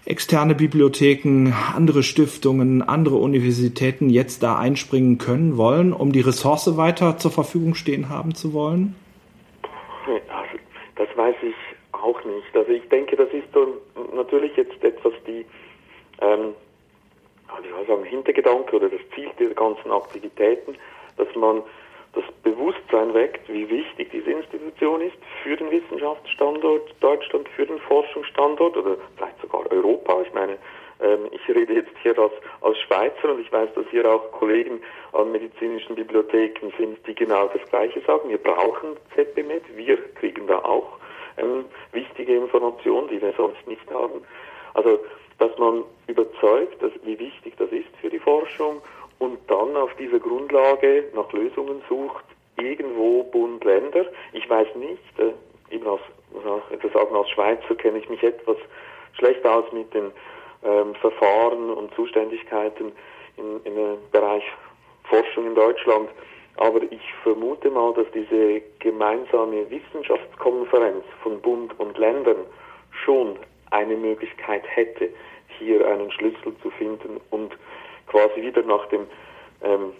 externe 0.09 0.55
Bibliotheken, 0.55 1.53
andere 1.75 2.01
Stiftungen, 2.01 2.81
andere 2.81 3.17
Universitäten 3.17 4.09
jetzt 4.09 4.41
da 4.41 4.57
einspringen 4.57 5.19
können 5.19 5.55
wollen, 5.55 5.93
um 5.93 6.11
die 6.11 6.21
Ressource 6.21 6.77
weiter 6.77 7.17
zur 7.17 7.31
Verfügung 7.31 7.75
stehen 7.75 8.09
haben 8.09 8.33
zu 8.33 8.53
wollen? 8.53 8.95
Das 10.95 11.07
weiß 11.15 11.35
ich 11.43 11.55
auch 11.91 12.23
nicht. 12.25 12.55
Also 12.55 12.71
ich 12.71 12.87
denke, 12.89 13.15
das 13.15 13.29
ist 13.29 13.53
so 13.53 13.77
natürlich 14.15 14.55
jetzt 14.57 14.83
etwas 14.83 15.13
die, 15.27 15.45
ähm, 16.21 16.53
ich 17.63 17.87
sagen, 17.87 18.03
Hintergedanke 18.03 18.75
oder 18.75 18.89
das 18.89 19.01
Ziel 19.13 19.29
dieser 19.39 19.53
ganzen 19.53 19.91
Aktivitäten, 19.91 20.75
dass 21.17 21.27
man 21.35 21.61
das 22.13 22.23
Bewusstsein 22.43 23.13
weckt, 23.13 23.47
wie 23.49 23.69
wichtig 23.69 24.09
diese 24.11 24.31
Institution 24.31 25.01
ist 25.01 25.17
für 25.43 25.55
den 25.55 25.69
Wissenschaftsstandort 25.69 26.95
Deutschland, 26.99 27.47
für 27.49 27.65
den 27.65 27.79
Forschungsstandort 27.79 28.77
oder 28.77 28.97
vielleicht 29.15 29.39
sogar 29.41 29.71
Europa. 29.71 30.21
Ich 30.25 30.33
meine, 30.33 30.57
ähm, 31.01 31.27
ich 31.31 31.47
rede 31.47 31.73
jetzt 31.73 31.91
hier 32.01 32.17
als, 32.17 32.33
als 32.61 32.77
Schweizer 32.79 33.31
und 33.31 33.41
ich 33.41 33.51
weiß, 33.51 33.69
dass 33.75 33.85
hier 33.91 34.09
auch 34.09 34.31
Kollegen 34.31 34.81
an 35.13 35.31
medizinischen 35.31 35.95
Bibliotheken 35.95 36.71
sind, 36.77 37.05
die 37.07 37.15
genau 37.15 37.47
das 37.47 37.67
Gleiche 37.69 38.01
sagen. 38.01 38.29
Wir 38.29 38.37
brauchen 38.37 38.97
ZBMed, 39.15 39.63
wir 39.75 39.97
kriegen 40.15 40.47
da 40.47 40.59
auch 40.59 40.97
ähm, 41.37 41.65
wichtige 41.91 42.35
Informationen, 42.35 43.07
die 43.07 43.21
wir 43.21 43.33
sonst 43.33 43.65
nicht 43.67 43.89
haben. 43.91 44.21
Also, 44.73 44.99
dass 45.37 45.57
man 45.57 45.83
überzeugt, 46.07 46.81
dass, 46.81 46.91
wie 47.03 47.17
wichtig 47.17 47.53
das 47.57 47.71
ist 47.71 47.87
für 48.01 48.09
die 48.09 48.19
Forschung 48.19 48.81
und 49.19 49.37
dann 49.47 49.75
auf 49.75 49.93
dieser 49.95 50.19
Grundlage 50.19 51.05
nach 51.13 51.31
Lösungen 51.33 51.81
sucht, 51.87 52.23
irgendwo 52.57 53.23
Bund, 53.23 53.63
Länder. 53.63 54.05
Ich 54.33 54.49
weiß 54.49 54.67
nicht, 54.75 55.19
äh, 55.19 55.73
eben 55.73 55.87
als, 55.87 56.01
etwas 56.71 56.93
sagen, 56.93 57.15
als 57.15 57.29
Schweizer 57.29 57.75
kenne 57.75 57.99
ich 57.99 58.09
mich 58.09 58.23
etwas 58.23 58.57
schlecht 59.13 59.45
aus 59.45 59.65
mit 59.71 59.93
den 59.93 60.11
ähm, 60.63 60.95
Verfahren 60.95 61.69
und 61.69 61.93
Zuständigkeiten 61.95 62.91
in, 63.37 63.61
im 63.63 63.97
Bereich 64.11 64.43
Forschung 65.03 65.47
in 65.47 65.55
Deutschland. 65.55 66.09
Aber 66.57 66.81
ich 66.83 67.13
vermute 67.23 67.69
mal, 67.69 67.93
dass 67.93 68.07
diese 68.13 68.61
gemeinsame 68.79 69.69
Wissenschaftskonferenz 69.69 71.05
von 71.23 71.39
Bund 71.41 71.77
und 71.79 71.97
Ländern 71.97 72.45
schon 73.05 73.37
eine 73.71 73.95
Möglichkeit 73.95 74.63
hätte, 74.65 75.09
hier 75.57 75.87
einen 75.87 76.11
Schlüssel 76.11 76.53
zu 76.61 76.69
finden 76.71 77.19
und 77.29 77.55
quasi 78.09 78.41
wieder 78.41 78.63
nach 78.63 78.85
dem, 78.89 79.01
ähm, 79.63 79.93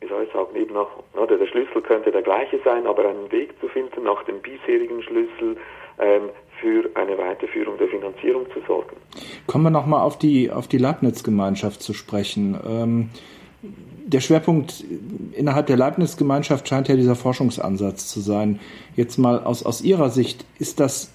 wie 0.00 0.08
soll 0.08 0.24
ich 0.24 0.32
sagen, 0.32 0.54
eben 0.56 0.74
nach, 0.74 0.88
oder 1.14 1.38
der 1.38 1.46
Schlüssel 1.46 1.80
könnte 1.82 2.10
der 2.10 2.22
gleiche 2.22 2.58
sein, 2.64 2.86
aber 2.86 3.08
einen 3.08 3.30
Weg 3.30 3.58
zu 3.60 3.68
finden, 3.68 4.04
nach 4.04 4.22
dem 4.24 4.40
bisherigen 4.40 5.02
Schlüssel 5.02 5.56
ähm, 5.98 6.30
für 6.60 6.88
eine 6.94 7.16
Weiterführung 7.18 7.78
der 7.78 7.88
Finanzierung 7.88 8.46
zu 8.52 8.60
sorgen. 8.66 8.96
Kommen 9.46 9.64
wir 9.64 9.70
nochmal 9.70 10.02
auf 10.02 10.18
die, 10.18 10.50
auf 10.50 10.68
die 10.68 10.78
Leibniz-Gemeinschaft 10.78 11.82
zu 11.82 11.92
sprechen. 11.92 12.58
Ähm, 12.66 13.10
der 14.04 14.20
Schwerpunkt 14.20 14.84
innerhalb 15.32 15.66
der 15.66 15.76
Leibniz-Gemeinschaft 15.76 16.68
scheint 16.68 16.88
ja 16.88 16.96
dieser 16.96 17.14
Forschungsansatz 17.14 18.08
zu 18.08 18.20
sein. 18.20 18.60
Jetzt 18.96 19.18
mal 19.18 19.42
aus, 19.42 19.64
aus 19.64 19.82
Ihrer 19.82 20.10
Sicht, 20.10 20.44
ist 20.58 20.80
das 20.80 21.12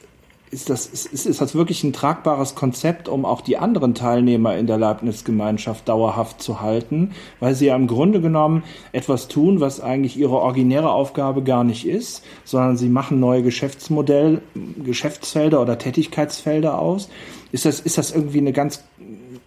ist 0.50 0.70
das, 0.70 0.88
ist, 0.88 1.26
ist 1.26 1.42
das 1.42 1.56
wirklich 1.56 1.84
ein 1.84 1.94
tragbares 1.94 2.56
Konzept, 2.56 3.10
um 3.10 3.26
auch 3.26 3.42
die 3.42 3.58
anderen 3.58 3.94
Teilnehmer 3.96 4.56
in 4.56 4.66
der 4.68 4.78
Leibniz-Gemeinschaft 4.78 5.88
dauerhaft 5.90 6.42
zu 6.42 6.62
halten, 6.62 7.12
weil 7.40 7.54
sie 7.54 7.68
ja 7.68 7.76
im 7.76 7.88
Grunde 7.88 8.22
genommen 8.22 8.64
etwas 8.94 9.28
tun, 9.28 9.60
was 9.60 9.82
eigentlich 9.82 10.18
ihre 10.18 10.38
originäre 10.38 10.92
Aufgabe 10.92 11.44
gar 11.44 11.64
nicht 11.64 11.86
ist, 11.86 12.26
sondern 12.46 12.78
sie 12.78 12.90
machen 12.90 13.20
neue 13.20 13.44
Geschäftsmodell, 13.44 14.42
Geschäftsfelder 14.84 15.62
oder 15.62 15.78
Tätigkeitsfelder 15.78 16.80
aus. 16.80 17.10
Ist 17.52 17.66
das, 17.66 17.80
ist 17.82 17.98
das 17.98 18.16
irgendwie 18.16 18.40
eine 18.40 18.54
ganz 18.54 18.84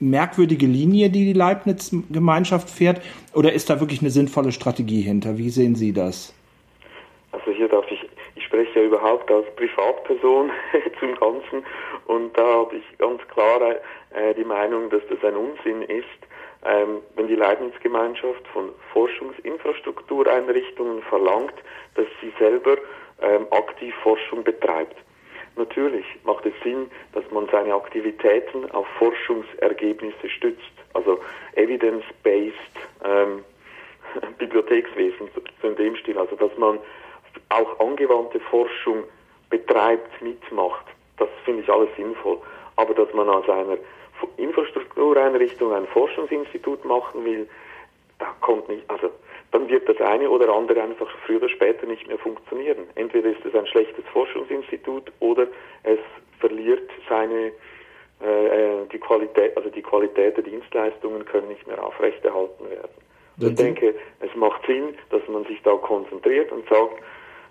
merkwürdige 0.00 0.66
Linie, 0.66 1.10
die 1.10 1.24
die 1.24 1.32
Leibniz-Gemeinschaft 1.32 2.68
fährt, 2.68 3.00
oder 3.34 3.52
ist 3.52 3.70
da 3.70 3.80
wirklich 3.80 4.00
eine 4.00 4.10
sinnvolle 4.10 4.52
Strategie 4.52 5.02
hinter? 5.02 5.38
Wie 5.38 5.50
sehen 5.50 5.74
Sie 5.74 5.92
das? 5.92 6.34
Also 7.32 7.52
hier 7.52 7.68
darf 7.68 7.86
spreche 8.60 8.80
ja 8.80 8.86
überhaupt 8.86 9.30
als 9.30 9.46
Privatperson 9.56 10.50
zum 11.00 11.14
Ganzen 11.14 11.64
und 12.06 12.36
da 12.36 12.44
habe 12.44 12.76
ich 12.76 12.84
ganz 12.98 13.26
klar 13.28 13.62
äh, 13.62 13.78
die 14.34 14.44
Meinung, 14.44 14.90
dass 14.90 15.00
das 15.08 15.24
ein 15.24 15.36
Unsinn 15.36 15.80
ist, 15.82 16.04
ähm, 16.64 16.98
wenn 17.16 17.28
die 17.28 17.36
Leibniz-Gemeinschaft 17.36 18.46
von 18.52 18.68
Forschungsinfrastruktureinrichtungen 18.92 21.00
verlangt, 21.02 21.54
dass 21.94 22.06
sie 22.20 22.30
selber 22.38 22.76
ähm, 23.22 23.46
aktiv 23.50 23.94
Forschung 24.02 24.44
betreibt. 24.44 24.96
Natürlich 25.56 26.04
macht 26.24 26.44
es 26.46 26.52
Sinn, 26.62 26.90
dass 27.12 27.24
man 27.30 27.48
seine 27.50 27.74
Aktivitäten 27.74 28.70
auf 28.72 28.86
Forschungsergebnisse 28.98 30.28
stützt, 30.28 30.70
also 30.92 31.18
evidence-based 31.54 32.54
ähm, 33.04 33.42
Bibliothekswesen, 34.38 35.30
so 35.34 35.40
in 35.66 35.76
dem 35.76 35.96
Stil, 35.96 36.18
also 36.18 36.36
dass 36.36 36.54
man 36.58 36.78
auch 37.48 37.80
angewandte 37.80 38.40
Forschung 38.40 39.04
betreibt, 39.50 40.22
mitmacht, 40.22 40.86
das 41.18 41.28
finde 41.44 41.62
ich 41.62 41.70
alles 41.70 41.88
sinnvoll. 41.96 42.38
Aber 42.76 42.94
dass 42.94 43.12
man 43.12 43.28
aus 43.28 43.48
einer 43.48 43.76
Infrastruktureinrichtung 44.36 45.72
ein 45.72 45.86
Forschungsinstitut 45.88 46.84
machen 46.84 47.24
will, 47.24 47.48
da 48.18 48.34
kommt 48.40 48.68
nicht, 48.68 48.88
also 48.88 49.10
dann 49.52 49.68
wird 49.68 49.88
das 49.88 50.00
eine 50.00 50.30
oder 50.30 50.52
andere 50.52 50.82
einfach 50.82 51.08
früher 51.26 51.38
oder 51.38 51.48
später 51.48 51.86
nicht 51.86 52.06
mehr 52.06 52.18
funktionieren. 52.18 52.86
Entweder 52.94 53.30
ist 53.30 53.44
es 53.44 53.54
ein 53.54 53.66
schlechtes 53.66 54.04
Forschungsinstitut 54.12 55.10
oder 55.18 55.48
es 55.82 55.98
verliert 56.38 56.88
seine 57.08 57.52
äh, 58.22 58.46
äh 58.46 58.86
die 58.92 58.98
Qualität, 58.98 59.56
also 59.56 59.70
die 59.70 59.82
Qualität 59.82 60.36
der 60.36 60.44
Dienstleistungen 60.44 61.24
können 61.24 61.48
nicht 61.48 61.66
mehr 61.66 61.82
aufrechterhalten 61.82 62.70
werden. 62.70 62.90
Ich 63.42 63.54
denke, 63.54 63.94
es 64.20 64.34
macht 64.34 64.66
Sinn, 64.66 64.94
dass 65.08 65.26
man 65.28 65.44
sich 65.44 65.62
da 65.62 65.74
konzentriert 65.76 66.52
und 66.52 66.68
sagt, 66.68 67.02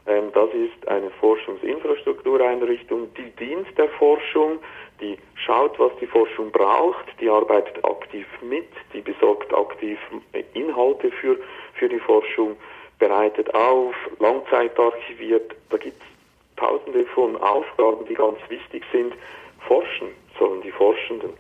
das 0.05 0.49
ist 0.53 0.87
eine 0.87 1.09
Forschungsinfrastruktureinrichtung, 1.19 3.13
die 3.13 3.29
dient 3.31 3.77
der 3.77 3.89
Forschung, 3.89 4.59
die 4.99 5.17
schaut, 5.35 5.77
was 5.79 5.91
die 6.01 6.07
Forschung 6.07 6.51
braucht, 6.51 7.05
die 7.19 7.29
arbeitet 7.29 7.83
aktiv 7.85 8.25
mit, 8.41 8.67
die 8.93 9.01
besorgt 9.01 9.53
aktiv 9.53 9.99
Inhalte 10.53 11.11
für, 11.11 11.37
für 11.73 11.89
die 11.89 11.99
Forschung, 11.99 12.57
bereitet 12.97 13.53
auf, 13.53 13.95
langzeitarchiviert. 14.19 15.55
Da 15.69 15.77
gibt 15.77 16.01
es 16.01 16.07
tausende 16.57 17.05
von 17.05 17.37
Aufgaben, 17.37 18.05
die 18.05 18.15
ganz 18.15 18.37
wichtig 18.49 18.83
sind. 18.91 19.13
Forschen 19.67 20.09
sollen 20.37 20.61
die 20.61 20.71
Forschenden. 20.71 21.33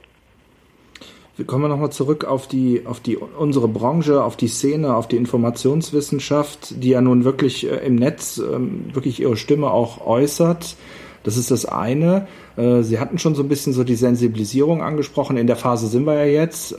Kommen 1.45 1.63
wir 1.63 1.69
nochmal 1.69 1.91
zurück 1.91 2.25
auf 2.25 2.47
die, 2.47 2.85
auf 2.85 2.99
die, 2.99 3.17
unsere 3.17 3.67
Branche, 3.67 4.23
auf 4.23 4.35
die 4.35 4.47
Szene, 4.47 4.95
auf 4.95 5.07
die 5.07 5.17
Informationswissenschaft, 5.17 6.83
die 6.83 6.89
ja 6.89 7.01
nun 7.01 7.23
wirklich 7.23 7.69
äh, 7.69 7.85
im 7.85 7.95
Netz 7.95 8.37
ähm, 8.37 8.85
wirklich 8.93 9.19
ihre 9.19 9.37
Stimme 9.37 9.71
auch 9.71 10.05
äußert. 10.05 10.75
Das 11.23 11.37
ist 11.37 11.51
das 11.51 11.65
eine. 11.65 12.27
Äh, 12.57 12.81
Sie 12.83 12.99
hatten 12.99 13.17
schon 13.17 13.35
so 13.35 13.43
ein 13.43 13.49
bisschen 13.49 13.73
so 13.73 13.83
die 13.83 13.95
Sensibilisierung 13.95 14.81
angesprochen. 14.81 15.37
In 15.37 15.47
der 15.47 15.55
Phase 15.55 15.87
sind 15.87 16.05
wir 16.05 16.15
ja 16.15 16.43
jetzt. 16.43 16.75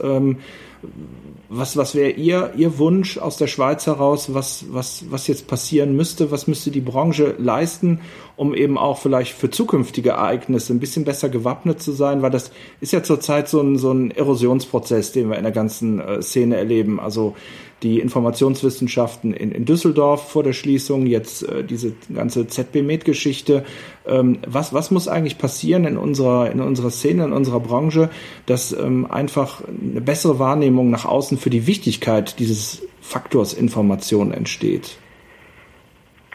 Was, 1.49 1.75
was 1.75 1.95
wäre 1.95 2.11
Ihr, 2.11 2.53
Ihr 2.55 2.77
Wunsch 2.77 3.17
aus 3.17 3.37
der 3.37 3.47
Schweiz 3.47 3.85
heraus, 3.85 4.33
was, 4.33 4.65
was, 4.69 5.05
was 5.09 5.27
jetzt 5.27 5.47
passieren 5.47 5.95
müsste? 5.95 6.31
Was 6.31 6.47
müsste 6.47 6.71
die 6.71 6.81
Branche 6.81 7.35
leisten, 7.37 7.99
um 8.35 8.55
eben 8.55 8.77
auch 8.77 8.97
vielleicht 8.97 9.33
für 9.33 9.49
zukünftige 9.49 10.11
Ereignisse 10.11 10.73
ein 10.73 10.79
bisschen 10.79 11.03
besser 11.03 11.29
gewappnet 11.29 11.81
zu 11.81 11.91
sein? 11.91 12.21
Weil 12.21 12.31
das 12.31 12.51
ist 12.79 12.93
ja 12.93 13.03
zurzeit 13.03 13.49
so 13.49 13.61
ein, 13.61 13.77
so 13.77 13.91
ein 13.91 14.11
Erosionsprozess, 14.11 15.11
den 15.11 15.29
wir 15.29 15.37
in 15.37 15.43
der 15.43 15.51
ganzen 15.51 15.99
äh, 15.99 16.21
Szene 16.21 16.55
erleben. 16.55 16.99
Also 16.99 17.35
die 17.83 17.99
Informationswissenschaften 17.99 19.33
in, 19.33 19.51
in 19.51 19.65
Düsseldorf 19.65 20.31
vor 20.31 20.43
der 20.43 20.53
Schließung, 20.53 21.07
jetzt 21.07 21.47
äh, 21.47 21.63
diese 21.63 21.95
ganze 22.13 22.47
ZB-Med-Geschichte. 22.47 23.65
Ähm, 24.05 24.39
was, 24.47 24.73
was 24.73 24.91
muss 24.91 25.07
eigentlich 25.07 25.37
passieren 25.37 25.85
in 25.85 25.97
unserer, 25.97 26.51
in 26.51 26.61
unserer 26.61 26.91
Szene, 26.91 27.25
in 27.25 27.33
unserer 27.33 27.59
Branche, 27.59 28.09
dass 28.45 28.71
ähm, 28.71 29.09
einfach 29.09 29.63
eine 29.67 30.01
bessere 30.01 30.37
Wahrnehmung 30.37 30.91
nach 30.91 31.05
außen 31.05 31.37
für 31.37 31.49
die 31.49 31.65
Wichtigkeit 31.65 32.39
dieses 32.39 32.87
Faktors 33.01 33.53
Information 33.53 34.31
entsteht? 34.31 34.97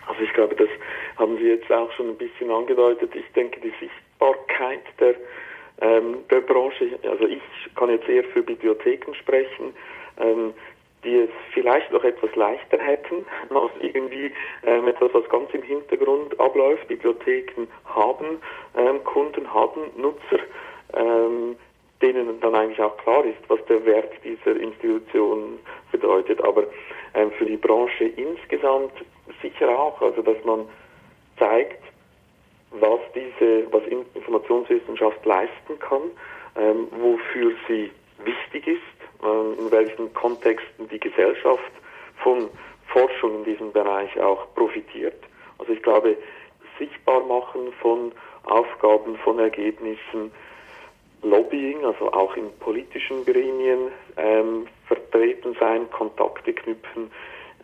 Also 0.08 0.22
ich 0.22 0.32
glaube, 0.32 0.56
das 0.56 0.68
haben 1.16 1.36
Sie 1.38 1.48
jetzt 1.48 1.70
auch 1.70 1.92
schon 1.92 2.08
ein 2.08 2.16
bisschen 2.16 2.50
angedeutet. 2.50 3.10
Ich 3.14 3.32
denke, 3.34 3.60
die 3.60 3.72
Sichtbarkeit 3.80 4.82
der, 4.98 5.14
ähm, 5.80 6.18
der 6.30 6.40
Branche, 6.40 6.98
also 7.08 7.26
ich 7.26 7.40
kann 7.76 7.90
jetzt 7.90 8.08
eher 8.08 8.24
für 8.24 8.42
Bibliotheken 8.42 9.14
sprechen, 9.14 9.72
ähm, 10.18 10.52
die 11.06 11.16
es 11.20 11.30
vielleicht 11.54 11.90
noch 11.92 12.04
etwas 12.04 12.34
leichter 12.34 12.78
hätten, 12.78 13.24
als 13.50 13.70
irgendwie 13.80 14.32
ähm, 14.64 14.88
etwas, 14.88 15.14
was 15.14 15.28
ganz 15.30 15.48
im 15.54 15.62
Hintergrund 15.62 16.38
abläuft. 16.38 16.88
Bibliotheken 16.88 17.66
haben 17.86 18.42
ähm, 18.76 19.02
Kunden, 19.04 19.52
haben 19.54 19.80
Nutzer, 19.96 20.40
ähm, 20.94 21.56
denen 22.02 22.40
dann 22.40 22.54
eigentlich 22.54 22.80
auch 22.80 22.96
klar 22.98 23.24
ist, 23.24 23.38
was 23.48 23.64
der 23.66 23.84
Wert 23.86 24.12
dieser 24.24 24.56
Institution 24.60 25.58
bedeutet. 25.92 26.42
Aber 26.44 26.64
ähm, 27.14 27.30
für 27.38 27.46
die 27.46 27.56
Branche 27.56 28.04
insgesamt 28.04 28.92
sicher 29.40 29.68
auch, 29.68 30.02
also 30.02 30.20
dass 30.22 30.44
man 30.44 30.68
zeigt, 31.38 31.82
was 32.72 33.00
diese, 33.14 33.72
was 33.72 33.82
Informationswissenschaft 34.14 35.24
leisten 35.24 35.78
kann, 35.78 36.02
ähm, 36.56 36.88
wofür 36.90 37.52
sie 37.68 37.90
wichtig 38.24 38.66
ist 38.66 38.95
in 39.22 39.70
welchen 39.70 40.12
Kontexten 40.14 40.88
die 40.88 41.00
Gesellschaft 41.00 41.72
von 42.22 42.48
Forschung 42.88 43.36
in 43.36 43.44
diesem 43.44 43.72
Bereich 43.72 44.18
auch 44.20 44.46
profitiert. 44.54 45.22
Also 45.58 45.72
ich 45.72 45.82
glaube, 45.82 46.16
sichtbar 46.78 47.20
machen 47.24 47.72
von 47.80 48.12
Aufgaben, 48.44 49.16
von 49.18 49.38
Ergebnissen, 49.38 50.30
Lobbying, 51.22 51.84
also 51.84 52.12
auch 52.12 52.36
in 52.36 52.50
politischen 52.60 53.24
Gremien 53.24 53.90
ähm, 54.16 54.66
vertreten 54.86 55.56
sein, 55.58 55.90
Kontakte 55.90 56.52
knüpfen. 56.52 57.10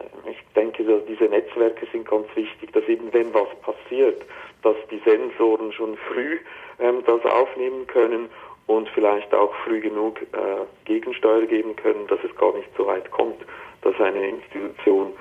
Ähm, 0.01 0.31
ich 0.31 0.39
denke, 0.55 0.85
dass 0.85 1.05
diese 1.07 1.25
Netzwerke 1.25 1.87
sind 1.93 2.09
ganz 2.09 2.27
wichtig, 2.35 2.73
dass 2.73 2.85
eben 2.89 3.13
wenn 3.13 3.33
was 3.33 3.49
passiert, 3.61 4.23
dass 4.63 4.77
die 4.91 5.01
Sensoren 5.05 5.73
schon 5.73 5.97
früh 5.97 6.39
ähm, 6.81 7.03
das 7.07 7.25
aufnehmen 7.25 7.87
können 7.87 8.29
und 8.67 8.89
vielleicht 8.91 9.35
auch 9.35 9.53
früh 9.65 9.81
genug 9.81 10.21
äh, 10.23 10.65
Gegensteuer 10.85 11.47
geben 11.47 11.77
können, 11.77 12.07
dass 12.09 12.19
es 12.25 12.35
gar 12.37 12.55
nicht 12.55 12.69
so 12.77 12.87
weit 12.87 13.11
kommt, 13.11 13.41
dass 13.83 13.95
eine 14.01 14.29
Institution 14.29 15.13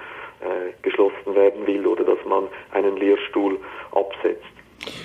äh, 0.41 0.71
geschlossen 0.81 1.35
werden 1.35 1.65
will 1.67 1.85
oder 1.85 2.03
dass 2.03 2.23
man 2.25 2.45
einen 2.71 2.97
Lehrstuhl 2.97 3.59
absetzt. 3.91 4.45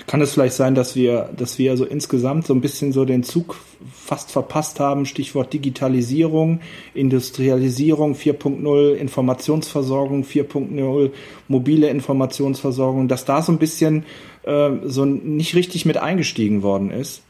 Kann 0.07 0.21
es 0.21 0.33
vielleicht 0.33 0.55
sein, 0.55 0.73
dass 0.73 0.95
wir, 0.95 1.29
dass 1.37 1.59
wir 1.59 1.71
also 1.71 1.85
insgesamt 1.85 2.47
so 2.47 2.53
ein 2.53 2.61
bisschen 2.61 2.91
so 2.91 3.05
den 3.05 3.23
Zug 3.23 3.55
fast 3.93 4.31
verpasst 4.31 4.79
haben? 4.79 5.05
Stichwort 5.05 5.53
Digitalisierung, 5.53 6.61
Industrialisierung 6.93 8.13
4.0, 8.13 8.93
Informationsversorgung 8.93 10.23
4.0, 10.23 11.11
mobile 11.47 11.89
Informationsversorgung, 11.89 13.07
dass 13.07 13.25
da 13.25 13.41
so 13.41 13.51
ein 13.51 13.59
bisschen 13.59 14.05
äh, 14.43 14.71
so 14.83 15.05
nicht 15.05 15.55
richtig 15.55 15.85
mit 15.85 15.97
eingestiegen 15.97 16.63
worden 16.63 16.89
ist? 16.89 17.26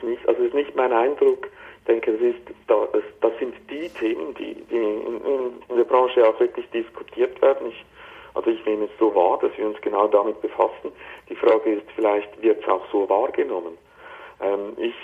Glaube 0.00 0.12
ich 0.12 0.18
nicht. 0.18 0.28
Also 0.28 0.42
es 0.42 0.48
ist 0.48 0.54
nicht 0.54 0.76
mein 0.76 0.92
Eindruck. 0.92 1.48
Ich 1.80 1.86
denke, 1.86 2.12
das, 2.12 2.20
ist, 2.20 2.38
das, 3.20 3.32
sind 3.38 3.54
die 3.70 3.88
Themen, 3.88 4.34
die, 4.34 4.54
die 4.70 4.76
in, 4.76 5.20
in, 5.68 5.76
der 5.76 5.84
Branche 5.84 6.26
auch 6.26 6.38
wirklich 6.38 6.68
diskutiert 6.70 7.40
werden. 7.42 7.68
Ich, 7.68 7.84
also 8.34 8.50
ich 8.50 8.64
nehme 8.64 8.84
es 8.84 8.90
so 8.98 9.14
wahr, 9.14 9.38
dass 9.40 9.56
wir 9.56 9.66
uns 9.66 9.80
genau 9.80 10.06
damit 10.06 10.40
befassen. 10.40 10.92
Die 11.28 11.34
Frage 11.34 11.72
ist 11.72 11.86
vielleicht, 11.94 12.40
wird 12.42 12.62
es 12.62 12.68
auch 12.68 12.84
so 12.92 13.08
wahrgenommen? 13.08 13.76
Ähm, 14.40 14.72
ich 14.76 14.94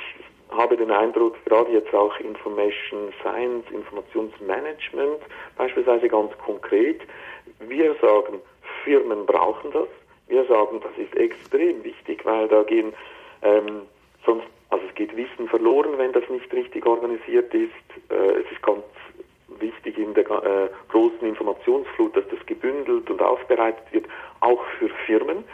habe 0.51 0.77
den 0.77 0.91
Eindruck, 0.91 1.35
gerade 1.47 1.73
jetzt 1.73 1.93
auch 1.93 2.19
Information 2.21 3.13
Science, 3.21 3.65
Informationsmanagement 3.71 5.21
beispielsweise 5.57 6.09
ganz 6.09 6.37
konkret, 6.39 7.01
wir 7.61 7.95
sagen, 8.01 8.41
Firmen 8.85 9.27
brauchen 9.27 9.73
das. 9.73 9.89
Wir 10.29 10.45
sagen, 10.45 10.81
das 10.81 10.93
ist 10.99 11.17
extrem 11.17 11.83
wichtig, 11.83 12.25
weil 12.25 12.47
da 12.49 12.63
gehen 12.63 12.93
ähm, 13.43 13.83
sonst 14.25 14.47
geht 14.97 15.17
Wissen 15.17 15.49
verloren, 15.49 15.97
wenn 15.99 16.13
das 16.13 16.29
nicht 16.29 16.53
richtig 16.53 16.85
organisiert 16.85 17.55
ist. 17.55 17.71
Äh, 18.11 18.41
es 18.41 18.51
ist 18.51 18.63
ganz 18.63 18.83
wichtig 19.61 19.97
in 19.99 20.15
der 20.15 20.25
äh, 20.25 20.69
großen 20.91 21.27
Informationsflut, 21.27 22.17
dass 22.17 22.25
das 22.29 22.45
gebündelt 22.47 23.09
und 23.11 23.23
aufbereitet 23.23 23.85
wird, 23.93 24.07
auch 24.41 24.63
für 24.79 24.89
Firmen. 25.07 25.45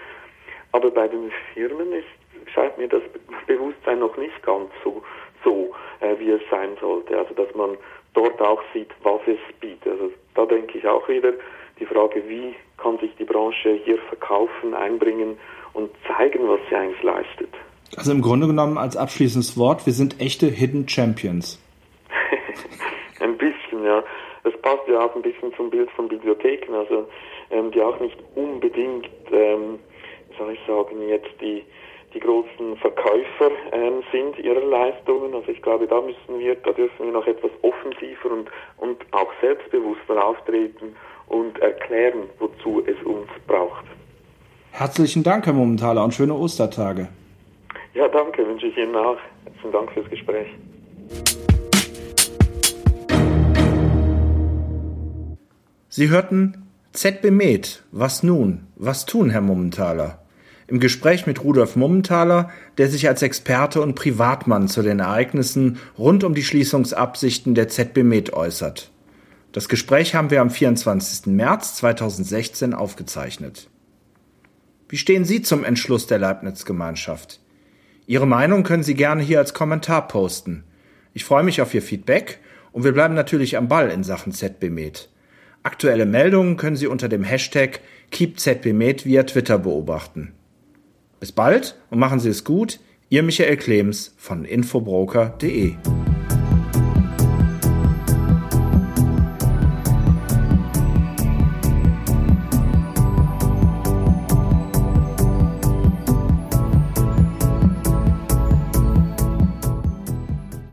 Aber 0.72 0.90
bei 0.90 1.06
den 1.06 1.30
Firmen 1.52 1.92
ist, 1.92 2.52
scheint 2.54 2.78
mir 2.78 2.88
das 2.88 3.02
Bewusstsein 3.46 3.98
noch 3.98 4.16
nicht 4.16 4.42
ganz 4.42 4.70
so, 4.82 5.02
so 5.44 5.74
äh, 6.00 6.18
wie 6.18 6.30
es 6.30 6.42
sein 6.50 6.76
sollte. 6.80 7.18
Also 7.18 7.34
dass 7.34 7.54
man 7.54 7.76
dort 8.14 8.40
auch 8.40 8.62
sieht, 8.72 8.90
was 9.02 9.20
es 9.26 9.38
bietet. 9.60 9.92
Also 9.92 10.10
da 10.34 10.46
denke 10.46 10.78
ich 10.78 10.86
auch 10.86 11.06
wieder 11.08 11.32
die 11.78 11.86
Frage, 11.86 12.22
wie 12.28 12.54
kann 12.78 12.98
sich 12.98 13.14
die 13.16 13.24
Branche 13.24 13.80
hier 13.84 13.98
verkaufen, 13.98 14.74
einbringen 14.74 15.38
und 15.72 15.90
zeigen, 16.06 16.48
was 16.48 16.60
sie 16.68 16.76
eigentlich 16.76 17.02
leistet. 17.02 17.54
Also 17.96 18.12
im 18.12 18.22
Grunde 18.22 18.46
genommen 18.46 18.78
als 18.78 18.96
abschließendes 18.96 19.58
Wort, 19.58 19.84
wir 19.84 19.92
sind 19.92 20.20
echte 20.20 20.46
Hidden 20.46 20.88
Champions. 20.88 21.60
ein 23.20 23.36
bisschen, 23.36 23.84
ja. 23.84 24.02
Das 24.44 24.54
passt 24.62 24.88
ja 24.88 25.04
auch 25.04 25.14
ein 25.14 25.22
bisschen 25.22 25.52
zum 25.54 25.70
Bild 25.70 25.90
von 25.92 26.08
Bibliotheken, 26.08 26.74
also 26.74 27.06
ähm, 27.50 27.70
die 27.70 27.80
auch 27.80 28.00
nicht 28.00 28.16
unbedingt, 28.34 29.08
ähm, 29.30 29.78
soll 30.38 30.52
ich 30.54 30.60
sagen, 30.66 31.08
jetzt 31.08 31.30
die, 31.40 31.62
die 32.14 32.20
großen 32.20 32.76
Verkäufer 32.78 33.50
ähm, 33.72 34.02
sind 34.10 34.38
ihrer 34.38 34.64
Leistungen. 34.64 35.34
Also 35.34 35.48
ich 35.50 35.60
glaube, 35.62 35.86
da 35.86 36.00
müssen 36.00 36.38
wir, 36.38 36.54
da 36.56 36.72
dürfen 36.72 37.06
wir 37.06 37.12
noch 37.12 37.26
etwas 37.26 37.50
offensiver 37.60 38.30
und, 38.30 38.48
und 38.78 38.96
auch 39.12 39.30
selbstbewusster 39.40 40.24
auftreten 40.24 40.96
und 41.28 41.58
erklären, 41.60 42.24
wozu 42.38 42.82
es 42.86 43.00
uns 43.04 43.28
braucht. 43.46 43.84
Herzlichen 44.72 45.22
Dank, 45.22 45.46
Herr 45.46 45.52
Momentaler, 45.52 46.02
und 46.02 46.14
schöne 46.14 46.34
Ostertage. 46.34 47.08
Ja, 47.94 48.08
danke, 48.08 48.46
wünsche 48.46 48.66
ich 48.66 48.76
Ihnen 48.76 48.96
auch. 48.96 49.18
Herzlichen 49.44 49.72
Dank 49.72 49.92
fürs 49.92 50.08
Gespräch. 50.08 50.48
Sie 55.88 56.08
hörten 56.08 56.66
ZB 56.92 57.30
Med. 57.30 57.82
Was 57.92 58.22
nun? 58.22 58.66
Was 58.76 59.04
tun, 59.04 59.28
Herr 59.28 59.42
Mummentaler? 59.42 60.22
Im 60.68 60.80
Gespräch 60.80 61.26
mit 61.26 61.44
Rudolf 61.44 61.76
Mummentaler, 61.76 62.50
der 62.78 62.88
sich 62.88 63.08
als 63.08 63.20
Experte 63.20 63.82
und 63.82 63.94
Privatmann 63.94 64.68
zu 64.68 64.80
den 64.80 65.00
Ereignissen 65.00 65.78
rund 65.98 66.24
um 66.24 66.34
die 66.34 66.44
Schließungsabsichten 66.44 67.54
der 67.54 67.68
ZB 67.68 68.04
Med 68.04 68.32
äußert. 68.32 68.90
Das 69.52 69.68
Gespräch 69.68 70.14
haben 70.14 70.30
wir 70.30 70.40
am 70.40 70.48
24. 70.48 71.26
März 71.26 71.76
2016 71.76 72.72
aufgezeichnet. 72.72 73.68
Wie 74.88 74.96
stehen 74.96 75.26
Sie 75.26 75.42
zum 75.42 75.62
Entschluss 75.62 76.06
der 76.06 76.18
Leibniz-Gemeinschaft? 76.18 77.42
Ihre 78.06 78.26
Meinung 78.26 78.62
können 78.62 78.82
Sie 78.82 78.94
gerne 78.94 79.22
hier 79.22 79.38
als 79.38 79.54
Kommentar 79.54 80.08
posten. 80.08 80.64
Ich 81.14 81.24
freue 81.24 81.44
mich 81.44 81.60
auf 81.60 81.72
Ihr 81.74 81.82
Feedback 81.82 82.38
und 82.72 82.84
wir 82.84 82.92
bleiben 82.92 83.14
natürlich 83.14 83.56
am 83.56 83.68
Ball 83.68 83.90
in 83.90 84.02
Sachen 84.02 84.32
ZBMed. 84.32 85.08
Aktuelle 85.62 86.06
Meldungen 86.06 86.56
können 86.56 86.76
Sie 86.76 86.86
unter 86.86 87.08
dem 87.08 87.22
Hashtag 87.22 87.80
KeepZBMed 88.10 89.06
via 89.06 89.22
Twitter 89.22 89.58
beobachten. 89.58 90.32
Bis 91.20 91.32
bald 91.32 91.76
und 91.90 91.98
machen 91.98 92.18
Sie 92.18 92.30
es 92.30 92.44
gut. 92.44 92.80
Ihr 93.08 93.22
Michael 93.22 93.56
Klems 93.56 94.14
von 94.16 94.44
infobroker.de 94.44 95.74